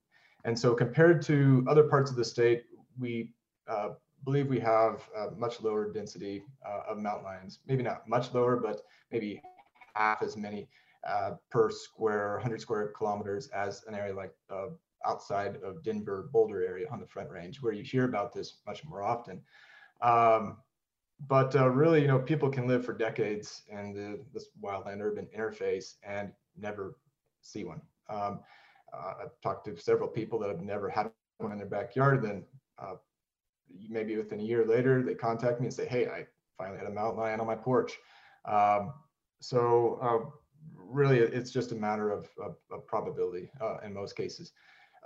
[0.45, 2.63] and so compared to other parts of the state,
[2.99, 3.31] we
[3.67, 3.89] uh,
[4.25, 7.59] believe we have a much lower density uh, of mountain lions.
[7.67, 8.81] Maybe not much lower, but
[9.11, 9.41] maybe
[9.95, 10.67] half as many
[11.07, 14.67] uh, per square 100 square kilometers as an area like uh,
[15.05, 18.83] outside of Denver Boulder area on the Front Range, where you hear about this much
[18.83, 19.41] more often.
[20.01, 20.57] Um,
[21.27, 25.27] but uh, really, you know, people can live for decades in the, this wildland urban
[25.37, 26.95] interface and never
[27.41, 27.81] see one.
[28.09, 28.39] Um,
[28.93, 32.21] uh, I've talked to several people that have never had one in their backyard.
[32.23, 32.43] Then
[32.81, 32.95] uh,
[33.89, 36.25] maybe within a year later, they contact me and say, "Hey, I
[36.57, 37.97] finally had a mountain lion on my porch."
[38.45, 38.93] Um,
[39.41, 40.29] so uh,
[40.75, 44.51] really, it's just a matter of, of, of probability uh, in most cases.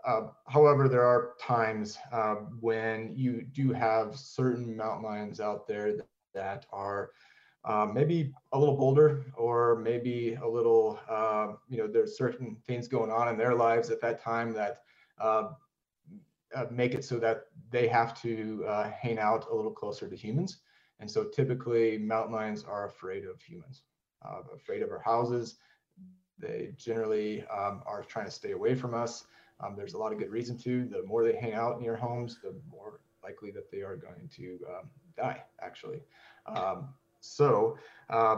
[0.05, 5.93] Uh, however, there are times uh, when you do have certain mountain lions out there
[6.33, 7.11] that, are
[7.63, 12.87] um, maybe a little bolder or maybe a little, uh, you know, there's certain things
[12.87, 14.79] going on in their lives at that time that
[15.21, 15.49] uh,
[16.55, 20.15] uh, make it so that they have to uh, hang out a little closer to
[20.15, 20.57] humans.
[20.99, 23.83] And so typically mountain lions are afraid of humans,
[24.25, 25.55] uh, afraid of our houses.
[26.39, 29.25] They generally um, are trying to stay away from us.
[29.59, 30.85] Um, there's a lot of good reason to.
[30.85, 34.59] The more they hang out near homes, the more likely that they are going to
[34.67, 36.01] um, die, actually.
[36.45, 36.89] Um,
[37.19, 37.77] so
[38.09, 38.37] uh,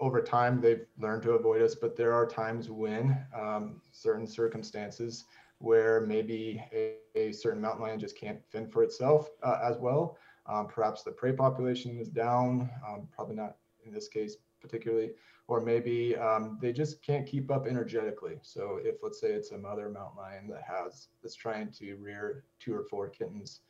[0.00, 5.24] over time, they've learned to avoid us, but there are times when um, certain circumstances
[5.62, 10.18] where maybe a, a, certain mountain lion just can't fend for itself uh, as well.
[10.46, 13.56] Um, perhaps the prey population is down, um, probably not
[13.86, 15.10] in this case particularly,
[15.46, 18.38] or maybe um, they just can't keep up energetically.
[18.42, 22.44] So if let's say it's a mother mountain lion that has that's trying to rear
[22.58, 23.60] two or four kittens,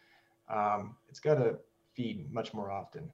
[0.49, 1.59] um, it's got to
[1.95, 3.13] feed much more often.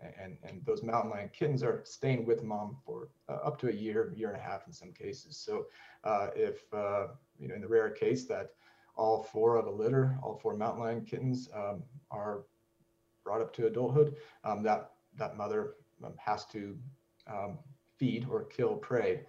[0.00, 3.72] And, and those mountain lion kittens are staying with mom for uh, up to a
[3.72, 5.36] year, year and a half in some cases.
[5.36, 5.66] So
[6.04, 8.50] uh, if uh, you know, in the rare case that
[8.96, 12.42] all four of a litter, all four mountain lion kittens um, are
[13.24, 15.74] brought up to adulthood, um, that that mother
[16.04, 16.76] um, has to
[17.26, 17.58] um,
[17.96, 19.22] feed or kill prey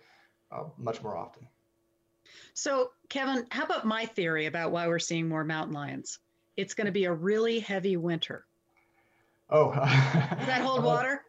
[0.52, 1.48] uh, much more often.
[2.54, 6.20] So, Kevin, how about my theory about why we're seeing more mountain lions?
[6.58, 8.46] It's going to be a really heavy winter.
[9.50, 11.24] Oh, Does that hold water?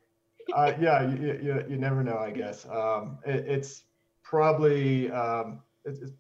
[0.55, 2.67] uh, yeah, you, you, you never know, I guess.
[2.67, 3.85] Um, it, it's
[4.23, 6.13] probably um, it's, it's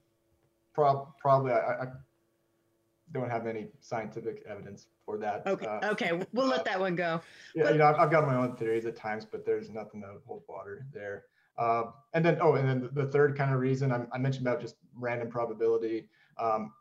[0.73, 1.87] prob- probably I, I
[3.13, 5.47] don't have any scientific evidence for that.
[5.47, 7.21] Okay, Uh, okay, we'll let that one go.
[7.55, 10.01] yeah, But- you know, I've, I've got my own theories at times, but there's nothing
[10.03, 11.25] that hold water there.
[11.59, 14.61] Um, and then, oh, and then the third kind of reason I, I mentioned about
[14.61, 16.73] just random probability, um,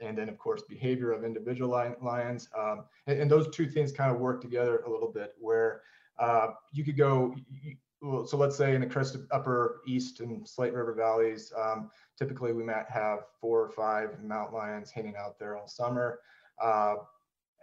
[0.00, 1.70] and then of course behavior of individual
[2.02, 5.34] lions, um, and, and those two things kind of work together a little bit.
[5.40, 5.82] Where
[6.18, 7.76] uh, you could go, you,
[8.26, 12.62] so let's say in the crested upper east and Slate River valleys, um, typically we
[12.62, 16.20] might have four or five mountain lions hanging out there all summer.
[16.62, 16.96] Uh,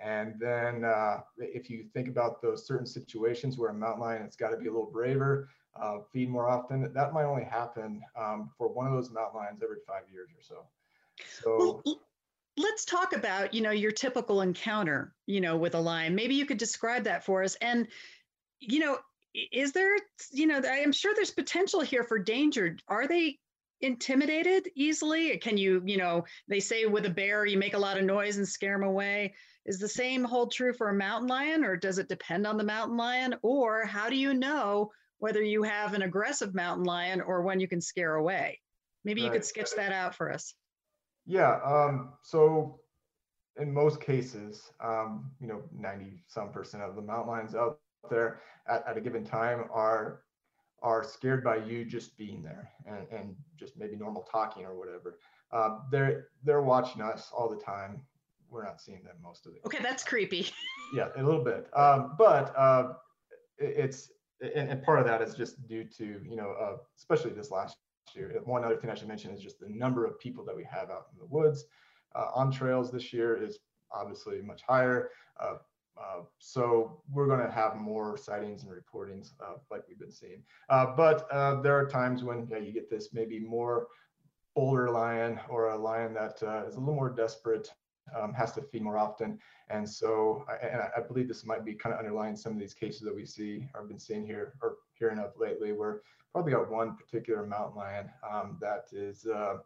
[0.04, 4.36] and then uh, if you think about those certain situations where a mountain lion, it's
[4.36, 6.92] got to be a little braver, uh, feed more often.
[6.94, 10.42] That might only happen um, for one of those mountain lions every five years or
[10.42, 10.66] so.
[11.42, 12.00] So Well,
[12.58, 16.16] let's talk about, you know, your typical encounter, you know, with a lion.
[16.16, 17.56] Maybe you could describe that for us.
[17.56, 17.88] And,
[18.60, 18.98] you know,
[19.52, 19.96] is there,
[20.32, 22.78] you know, I am sure there's potential here for danger.
[22.88, 23.40] Are they
[23.82, 25.36] intimidated easily?
[25.38, 28.38] Can you, you know, they say with a bear, you make a lot of noise
[28.38, 29.34] and scare them away.
[29.66, 32.64] Is the same hold true for a mountain lion or does it depend on the
[32.64, 33.36] mountain lion?
[33.42, 37.68] Or how do you know whether you have an aggressive mountain lion or one you
[37.68, 38.60] can scare away?
[39.04, 40.54] Maybe you could sketch that out for us.
[41.26, 41.60] Yeah.
[41.64, 42.80] Um, so
[43.58, 48.42] in most cases, um, you know, 90 some percent of the mountain lions out there
[48.68, 50.24] at, at a given time are
[50.82, 55.18] are scared by you just being there and, and just maybe normal talking or whatever.
[55.52, 58.02] Uh, they're they're watching us all the time.
[58.50, 60.50] We're not seeing them most of the Okay, that's creepy.
[60.96, 61.68] yeah, a little bit.
[61.76, 62.94] Um, but uh,
[63.58, 64.12] it- it's
[64.42, 67.78] and, and part of that is just due to you know, uh, especially this last
[68.44, 70.90] One other thing I should mention is just the number of people that we have
[70.90, 71.66] out in the woods
[72.16, 73.60] uh, on trails this year is
[73.92, 75.10] obviously much higher.
[75.40, 75.56] Uh,
[75.98, 80.42] uh, so we're going to have more sightings and reportings uh, like we've been seeing.
[80.70, 83.88] Uh, but uh, there are times when yeah, you get this maybe more
[84.56, 86.36] older lion or a lion that
[86.68, 87.72] is a little more desperate
[88.16, 89.40] um, has to feed more often.
[89.70, 92.74] And so, I- and I, believe this might be kind of underlying some of these
[92.74, 96.02] cases that we see or been seeing here or hearing of lately, where
[96.34, 99.58] probably got one particular mountain lion um, that is uh,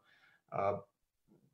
[0.51, 0.77] uh,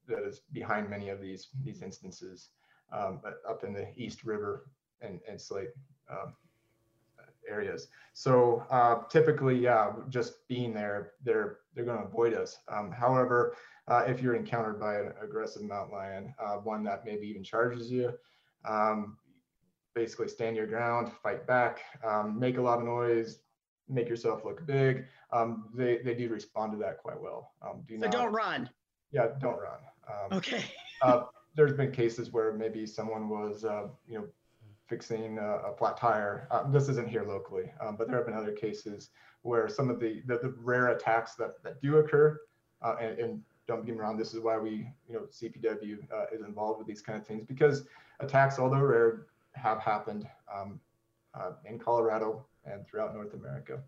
[0.07, 2.49] that is behind many of these these instances
[2.91, 4.65] um, up in the East River
[5.01, 5.69] and and Slate
[6.09, 6.33] um,
[7.49, 7.87] areas.
[8.13, 12.59] So uh, typically, yeah, just being there, they're they're going to avoid us.
[12.67, 13.55] Um, however,
[13.87, 17.91] uh, if you're encountered by an aggressive mountain lion, uh, one that maybe even charges
[17.91, 18.13] you,
[18.65, 19.17] um,
[19.95, 23.39] basically stand your ground, fight back, um, make a lot of noise,
[23.89, 25.05] make yourself look big.
[25.31, 27.53] Um, they they do respond to that quite well.
[27.61, 28.69] Um, do So not, don't run.
[29.11, 29.79] yeah, don't run.
[30.09, 30.65] Um, Okay.
[31.01, 31.23] uh,
[31.55, 34.27] there's been cases where maybe someone was, uh, you know,
[34.87, 36.47] fixing a, a flat tire.
[36.51, 39.09] Uh, this isn't here locally, um, but there have been other cases
[39.41, 42.39] where some of the the, the rare attacks that, that do occur,
[42.81, 46.25] uh, and, and don't get me wrong, this is why we, you know, CPW uh,
[46.33, 47.87] is involved with these kind of things because
[48.19, 50.79] attacks, although rare, have happened um,
[51.33, 53.81] uh, in Colorado and throughout North America.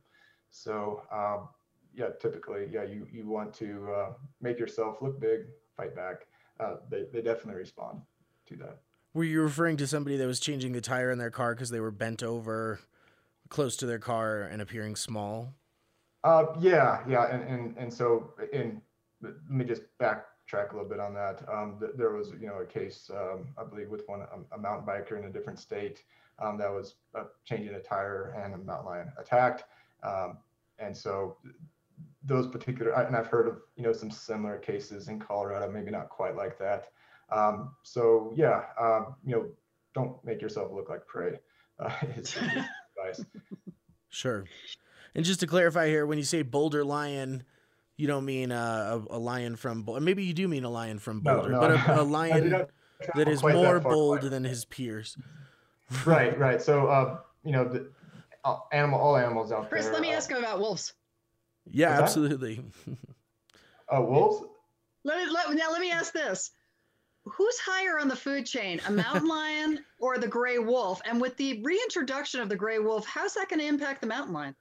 [0.49, 1.49] So um,
[1.93, 5.41] yeah, typically, yeah, you you want to uh, make yourself look big,
[5.75, 6.27] fight back.
[6.59, 8.01] Uh, they they definitely respond
[8.47, 8.79] to that.
[9.15, 11.79] Were you referring to somebody that was changing the tire in their car because they
[11.79, 12.81] were bent over
[13.47, 15.53] close to their car and appearing small?
[16.25, 18.81] Uh, yeah, yeah, and and and so in
[19.21, 21.47] let me just backtrack a little bit on that.
[21.49, 24.57] Um, th- there was you know a case um, I believe with one um, a
[24.57, 26.03] mountain biker in a different state
[26.39, 29.63] um, that was uh, changing a tire and a mountain lion attacked,
[30.03, 30.39] um,
[30.77, 31.37] and so
[32.25, 36.09] those particular and I've heard of you know some similar cases in Colorado, maybe not
[36.09, 36.89] quite like that.
[37.31, 39.45] Um, so yeah, um, you know,
[39.93, 41.39] don't make yourself look like prey.
[41.77, 43.25] Uh, is is advice.
[44.07, 44.45] Sure.
[45.13, 47.43] And just to clarify here, when you say Boulder lion,
[47.97, 49.99] you don't mean uh, a, a lion from Boulder.
[49.99, 52.67] Maybe you do mean a lion from Boulder, no, but a, did lion that is
[52.99, 55.17] that travel is quite that more bold than his peers.
[56.05, 57.91] right right so uh you know the
[58.43, 60.93] uh, animal all animals out Chris, there Chris, let me uh, ask him about wolves.
[61.69, 62.21] Yeah, What's that?
[62.21, 62.63] absolutely.
[63.93, 64.45] uh, wolves
[65.03, 66.51] Let me let, now let me ask this.
[67.25, 71.01] Who's higher on the food chain, a mountain lion or the gray wolf?
[71.05, 74.33] And with the reintroduction of the gray wolf, how's that going to impact the mountain
[74.33, 74.55] lion?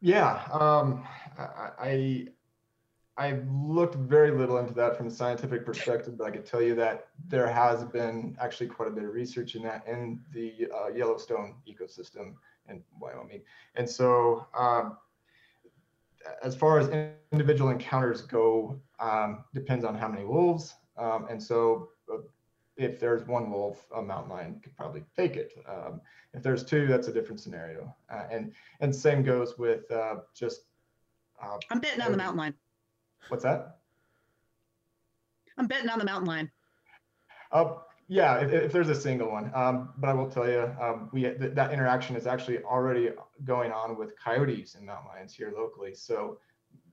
[0.00, 1.04] yeah um
[1.38, 2.26] i i
[3.20, 6.76] I've looked very little into that from a scientific perspective, but I could tell you
[6.76, 10.86] that there has been actually quite a bit of research in that in the uh,
[10.94, 12.34] Yellowstone ecosystem
[12.68, 13.42] in Wyoming.
[13.74, 14.98] And so, um,
[16.44, 20.76] as far as individual encounters go, um, depends on how many wolves.
[20.98, 22.18] Um, and so, uh,
[22.76, 25.52] if there's one wolf, a mountain lion could probably take it.
[25.68, 26.00] Um,
[26.32, 27.94] if there's two, that's a different scenario.
[28.10, 30.62] Uh, and and same goes with uh, just.
[31.42, 32.54] Uh, I'm betting on the mountain lion.
[33.28, 33.78] What's that?
[35.56, 36.50] I'm betting on the mountain lion.
[37.50, 37.74] Uh,
[38.08, 39.50] yeah, if, if there's a single one.
[39.54, 43.10] Um, but I will tell you, um, we th- that interaction is actually already
[43.44, 45.94] going on with coyotes and mountain lions here locally.
[45.94, 46.38] So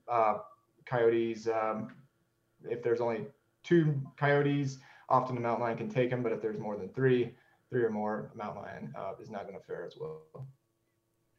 [0.08, 0.40] uh,
[0.86, 1.96] coyotes, um,
[2.70, 3.28] if there's only
[3.66, 4.78] two coyotes,
[5.10, 6.24] often the mountain lion can take them.
[6.24, 7.34] But if there's more than three,
[7.70, 10.48] three or more, mountain lion uh, is not going to fare as well.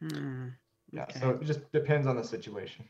[0.01, 0.49] Hmm.
[0.93, 1.21] Yeah, okay.
[1.21, 2.85] so it just depends on the situation.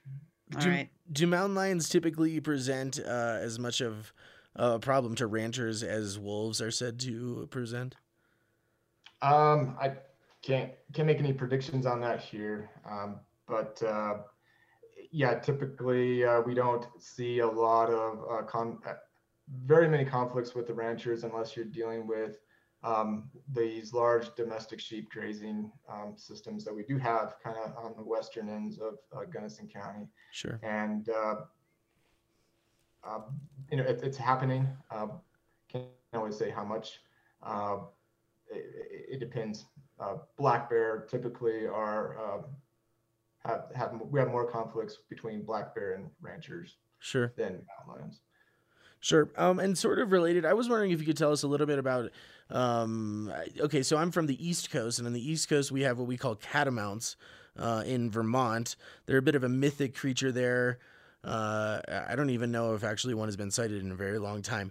[0.55, 0.89] All do, right.
[1.13, 4.13] do mountain lions typically present uh, as much of
[4.55, 7.95] a problem to ranchers as wolves are said to present?
[9.23, 9.93] Um, I
[10.43, 14.19] can't can't make any predictions on that here, um, but uh,
[15.11, 18.95] yeah, typically uh, we don't see a lot of uh, con- uh,
[19.65, 22.39] very many conflicts with the ranchers unless you're dealing with
[22.83, 27.95] um, these large domestic sheep grazing um, systems that we do have kind of on
[27.97, 30.07] the western ends of uh, Gunnison County.
[30.33, 30.61] Sure.
[30.63, 31.35] And, uh,
[33.05, 33.21] uh,
[33.71, 34.69] you know, it, it's happening.
[34.91, 35.21] Um,
[35.69, 37.01] can't always say how much.
[37.43, 37.79] Uh,
[38.49, 39.67] it, it, depends.
[39.99, 42.45] Uh, black bear typically are um,
[43.45, 48.21] have, have we have more conflicts between black bear and ranchers sure than mountain lions.
[49.01, 49.29] Sure.
[49.37, 51.67] Um, and sort of related, I was wondering if you could tell us a little
[51.67, 52.11] bit about.
[52.51, 55.99] Um, okay, so I'm from the East Coast, and on the East Coast we have
[55.99, 57.17] what we call catamounts
[57.59, 58.77] uh, in Vermont.
[59.07, 60.79] They're a bit of a mythic creature there.
[61.25, 64.43] Uh, I don't even know if actually one has been sighted in a very long
[64.43, 64.71] time.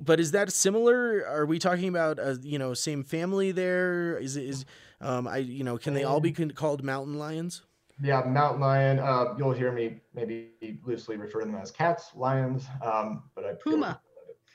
[0.00, 1.26] But is that similar?
[1.26, 4.16] Are we talking about a you know same family there?
[4.18, 4.64] Is it is
[5.00, 7.62] um, I you know can they all be called mountain lions?
[8.02, 8.98] Yeah, mountain lion.
[8.98, 10.50] Uh, you'll hear me maybe
[10.84, 14.00] loosely refer to them as cats, lions, um, but I puma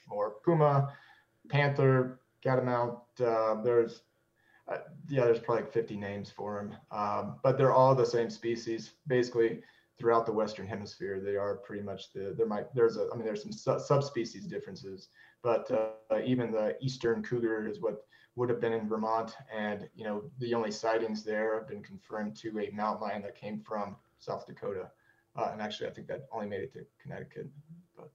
[0.07, 0.93] more puma,
[1.49, 2.99] panther, catamount.
[3.23, 4.01] Uh, there's
[4.67, 8.29] uh, yeah, there's probably like 50 names for them, um, but they're all the same
[8.29, 8.91] species.
[9.07, 9.61] Basically,
[9.97, 12.33] throughout the Western Hemisphere, they are pretty much the.
[12.37, 15.09] There might there's a I mean there's some su- subspecies differences,
[15.41, 18.05] but uh, even the eastern cougar is what
[18.37, 22.35] would have been in Vermont, and you know the only sightings there have been confirmed
[22.37, 24.91] to a mountain lion that came from South Dakota,
[25.35, 27.49] uh, and actually I think that only made it to Connecticut.
[27.97, 28.11] But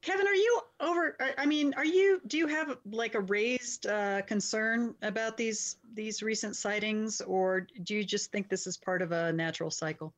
[0.00, 1.14] Kevin, are you over?
[1.36, 2.22] I mean, are you?
[2.26, 7.94] Do you have like a raised uh, concern about these these recent sightings, or do
[7.94, 10.14] you just think this is part of a natural cycle?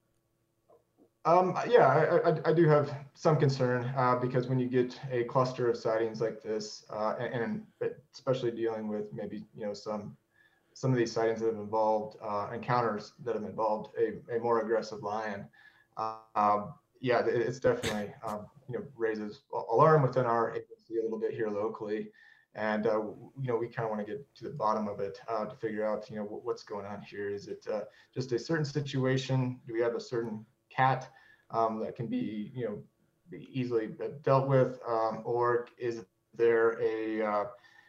[1.24, 5.22] Um, yeah, I, I, I, do have some concern uh, because when you get a
[5.22, 10.16] cluster of sightings like this, uh, and, and, especially dealing with maybe you know some
[10.74, 14.62] some of these sightings that have involved uh, encounters that have involved a, a more
[14.62, 15.46] aggressive lion,
[15.96, 21.04] uh, um, yeah, it, it's definitely um, you know raises alarm within our agency a
[21.04, 22.10] little bit here locally,
[22.56, 25.20] and uh, you know we kind of want to get to the bottom of it
[25.28, 27.30] uh, to figure out you know what's going on here.
[27.30, 27.64] Is it
[28.12, 29.60] just a certain situation?
[29.68, 30.44] Do we have a certain
[30.74, 31.10] cat
[31.50, 32.82] um, that can be, you know,
[33.50, 33.90] easily
[34.22, 36.04] dealt with, um, or is
[36.34, 37.44] there a uh,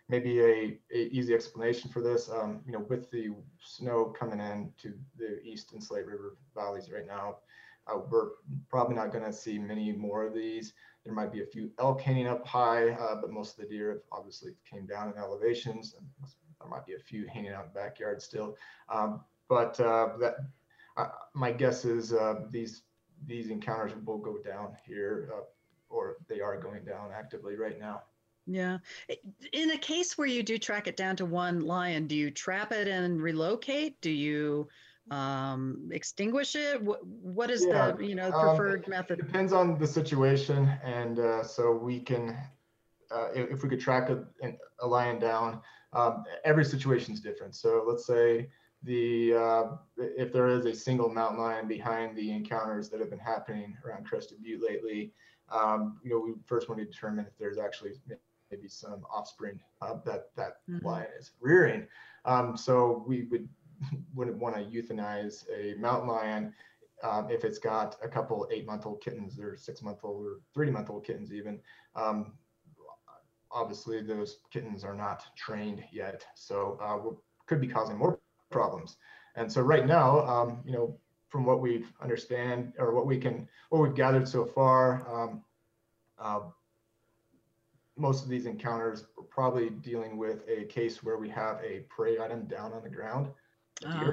[0.10, 2.30] maybe a, a, easy explanation for this?
[2.30, 3.30] Um, you know, with the
[3.62, 7.38] snow coming in to the east and Slate River valleys right now,
[7.88, 8.30] uh, we're
[8.70, 10.74] probably not going to see many more of these.
[11.04, 13.90] There might be a few elk hanging up high, uh, but most of the deer
[13.92, 15.96] have obviously came down in elevations.
[15.98, 16.08] And
[16.60, 18.56] there might be a few hanging out in the backyard still.
[18.90, 20.38] Um, but uh, that
[20.98, 22.84] uh, my guess is uh, these
[23.26, 25.42] these encounters will go down here, uh,
[25.90, 28.02] or they are going down actively right now.
[28.46, 28.80] Yeah.
[29.54, 32.74] In a case where you do track it down to one lion, do you trap
[32.74, 34.02] it and relocate?
[34.02, 34.68] Do you
[35.10, 36.82] um, extinguish it?
[36.82, 37.92] What, what is yeah.
[37.92, 39.18] the you know um, preferred um, method?
[39.18, 42.38] Depends on the situation, and uh, so we can,
[43.12, 44.26] uh, if, we could track a,
[44.80, 45.62] a lion down,
[45.94, 47.56] um, every situation is different.
[47.56, 48.50] So let's say
[48.84, 49.64] the uh,
[49.98, 54.06] if there is a single mountain lion behind the encounters that have been happening around
[54.06, 55.14] Crested Butte lately,
[55.50, 57.92] um, you know, we first want to determine if there's actually
[58.52, 60.86] maybe some offspring uh, that that mm-hmm.
[60.86, 61.88] lion is rearing.
[62.26, 63.48] Um, so we would
[64.16, 66.54] wouldn't want to euthanize a mountain lion
[67.04, 71.60] um, if it's got a couple eight-month-old kittens or six-month-old or three-month-old kittens even.
[71.96, 72.34] Um,
[73.52, 77.16] obviously, those kittens are not trained yet, so uh,
[77.46, 78.20] could be causing more
[78.54, 78.96] problems.
[79.36, 80.98] And so right now, um, you know,
[81.28, 85.44] from what we understand or what we can, what we've gathered so far, um,
[86.20, 86.42] uh,
[87.98, 92.20] most of these encounters are probably dealing with a case where we have a prey
[92.20, 93.28] item down on the ground.
[93.86, 94.12] Ah.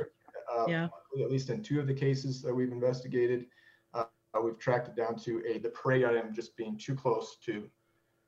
[0.56, 0.88] Uh, yeah.
[1.22, 3.46] At least in two of the cases that we've investigated,
[3.94, 4.04] uh,
[4.42, 7.68] we've tracked it down to a the prey item just being too close to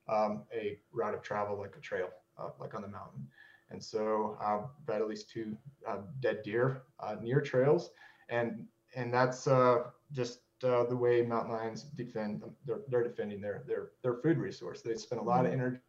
[0.09, 2.09] um, a route of travel like a trail,
[2.39, 3.27] uh, like on the mountain.
[3.73, 5.57] And so uh, we've had at least two
[5.89, 7.91] uh, dead deer uh, near trails,
[8.29, 12.43] and and that's uh, just uh, the way mountain lions defend.
[12.67, 14.83] They're, they're defending their their their food resource.
[14.83, 15.81] They spend a lot of energy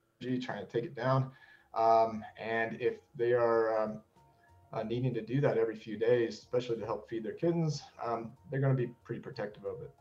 [0.41, 1.31] trying to take it down,
[1.73, 4.01] um, and if they are um,
[4.71, 8.31] uh, needing to do that every few days, especially to help feed their kittens, um,
[8.49, 9.91] they're going to be pretty protective of it.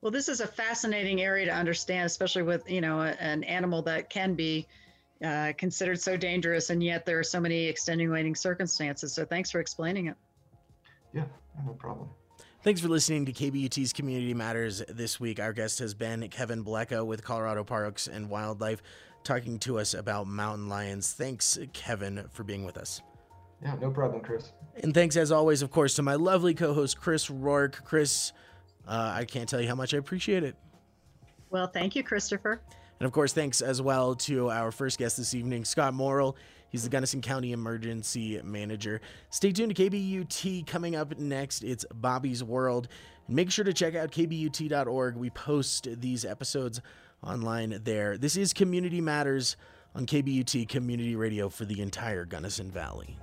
[0.00, 4.10] Well, this is a fascinating area to understand, especially with you know an animal that
[4.10, 4.66] can be
[5.24, 9.12] uh, considered so dangerous, and yet there are so many extenuating circumstances.
[9.12, 10.16] So thanks for explaining it.
[11.12, 11.24] Yeah,
[11.66, 12.08] no problem.
[12.62, 15.40] Thanks for listening to KBUT's Community Matters this week.
[15.40, 18.82] Our guest has been Kevin Blecha with Colorado Parks and Wildlife,
[19.24, 21.12] talking to us about mountain lions.
[21.12, 23.00] Thanks, Kevin, for being with us.
[23.62, 24.52] Yeah, no problem, Chris.
[24.82, 27.82] And thanks, as always, of course, to my lovely co host, Chris Rourke.
[27.84, 28.32] Chris,
[28.86, 30.56] uh, I can't tell you how much I appreciate it.
[31.50, 32.60] Well, thank you, Christopher.
[33.00, 36.36] And of course, thanks as well to our first guest this evening, Scott Morrill.
[36.68, 39.00] He's the Gunnison County Emergency Manager.
[39.30, 40.66] Stay tuned to KBUT.
[40.66, 42.88] Coming up next, it's Bobby's World.
[43.26, 45.16] And make sure to check out KBUT.org.
[45.16, 46.82] We post these episodes
[47.26, 48.18] online there.
[48.18, 49.56] This is Community Matters
[49.94, 53.18] on KBUT Community Radio for the entire Gunnison Valley.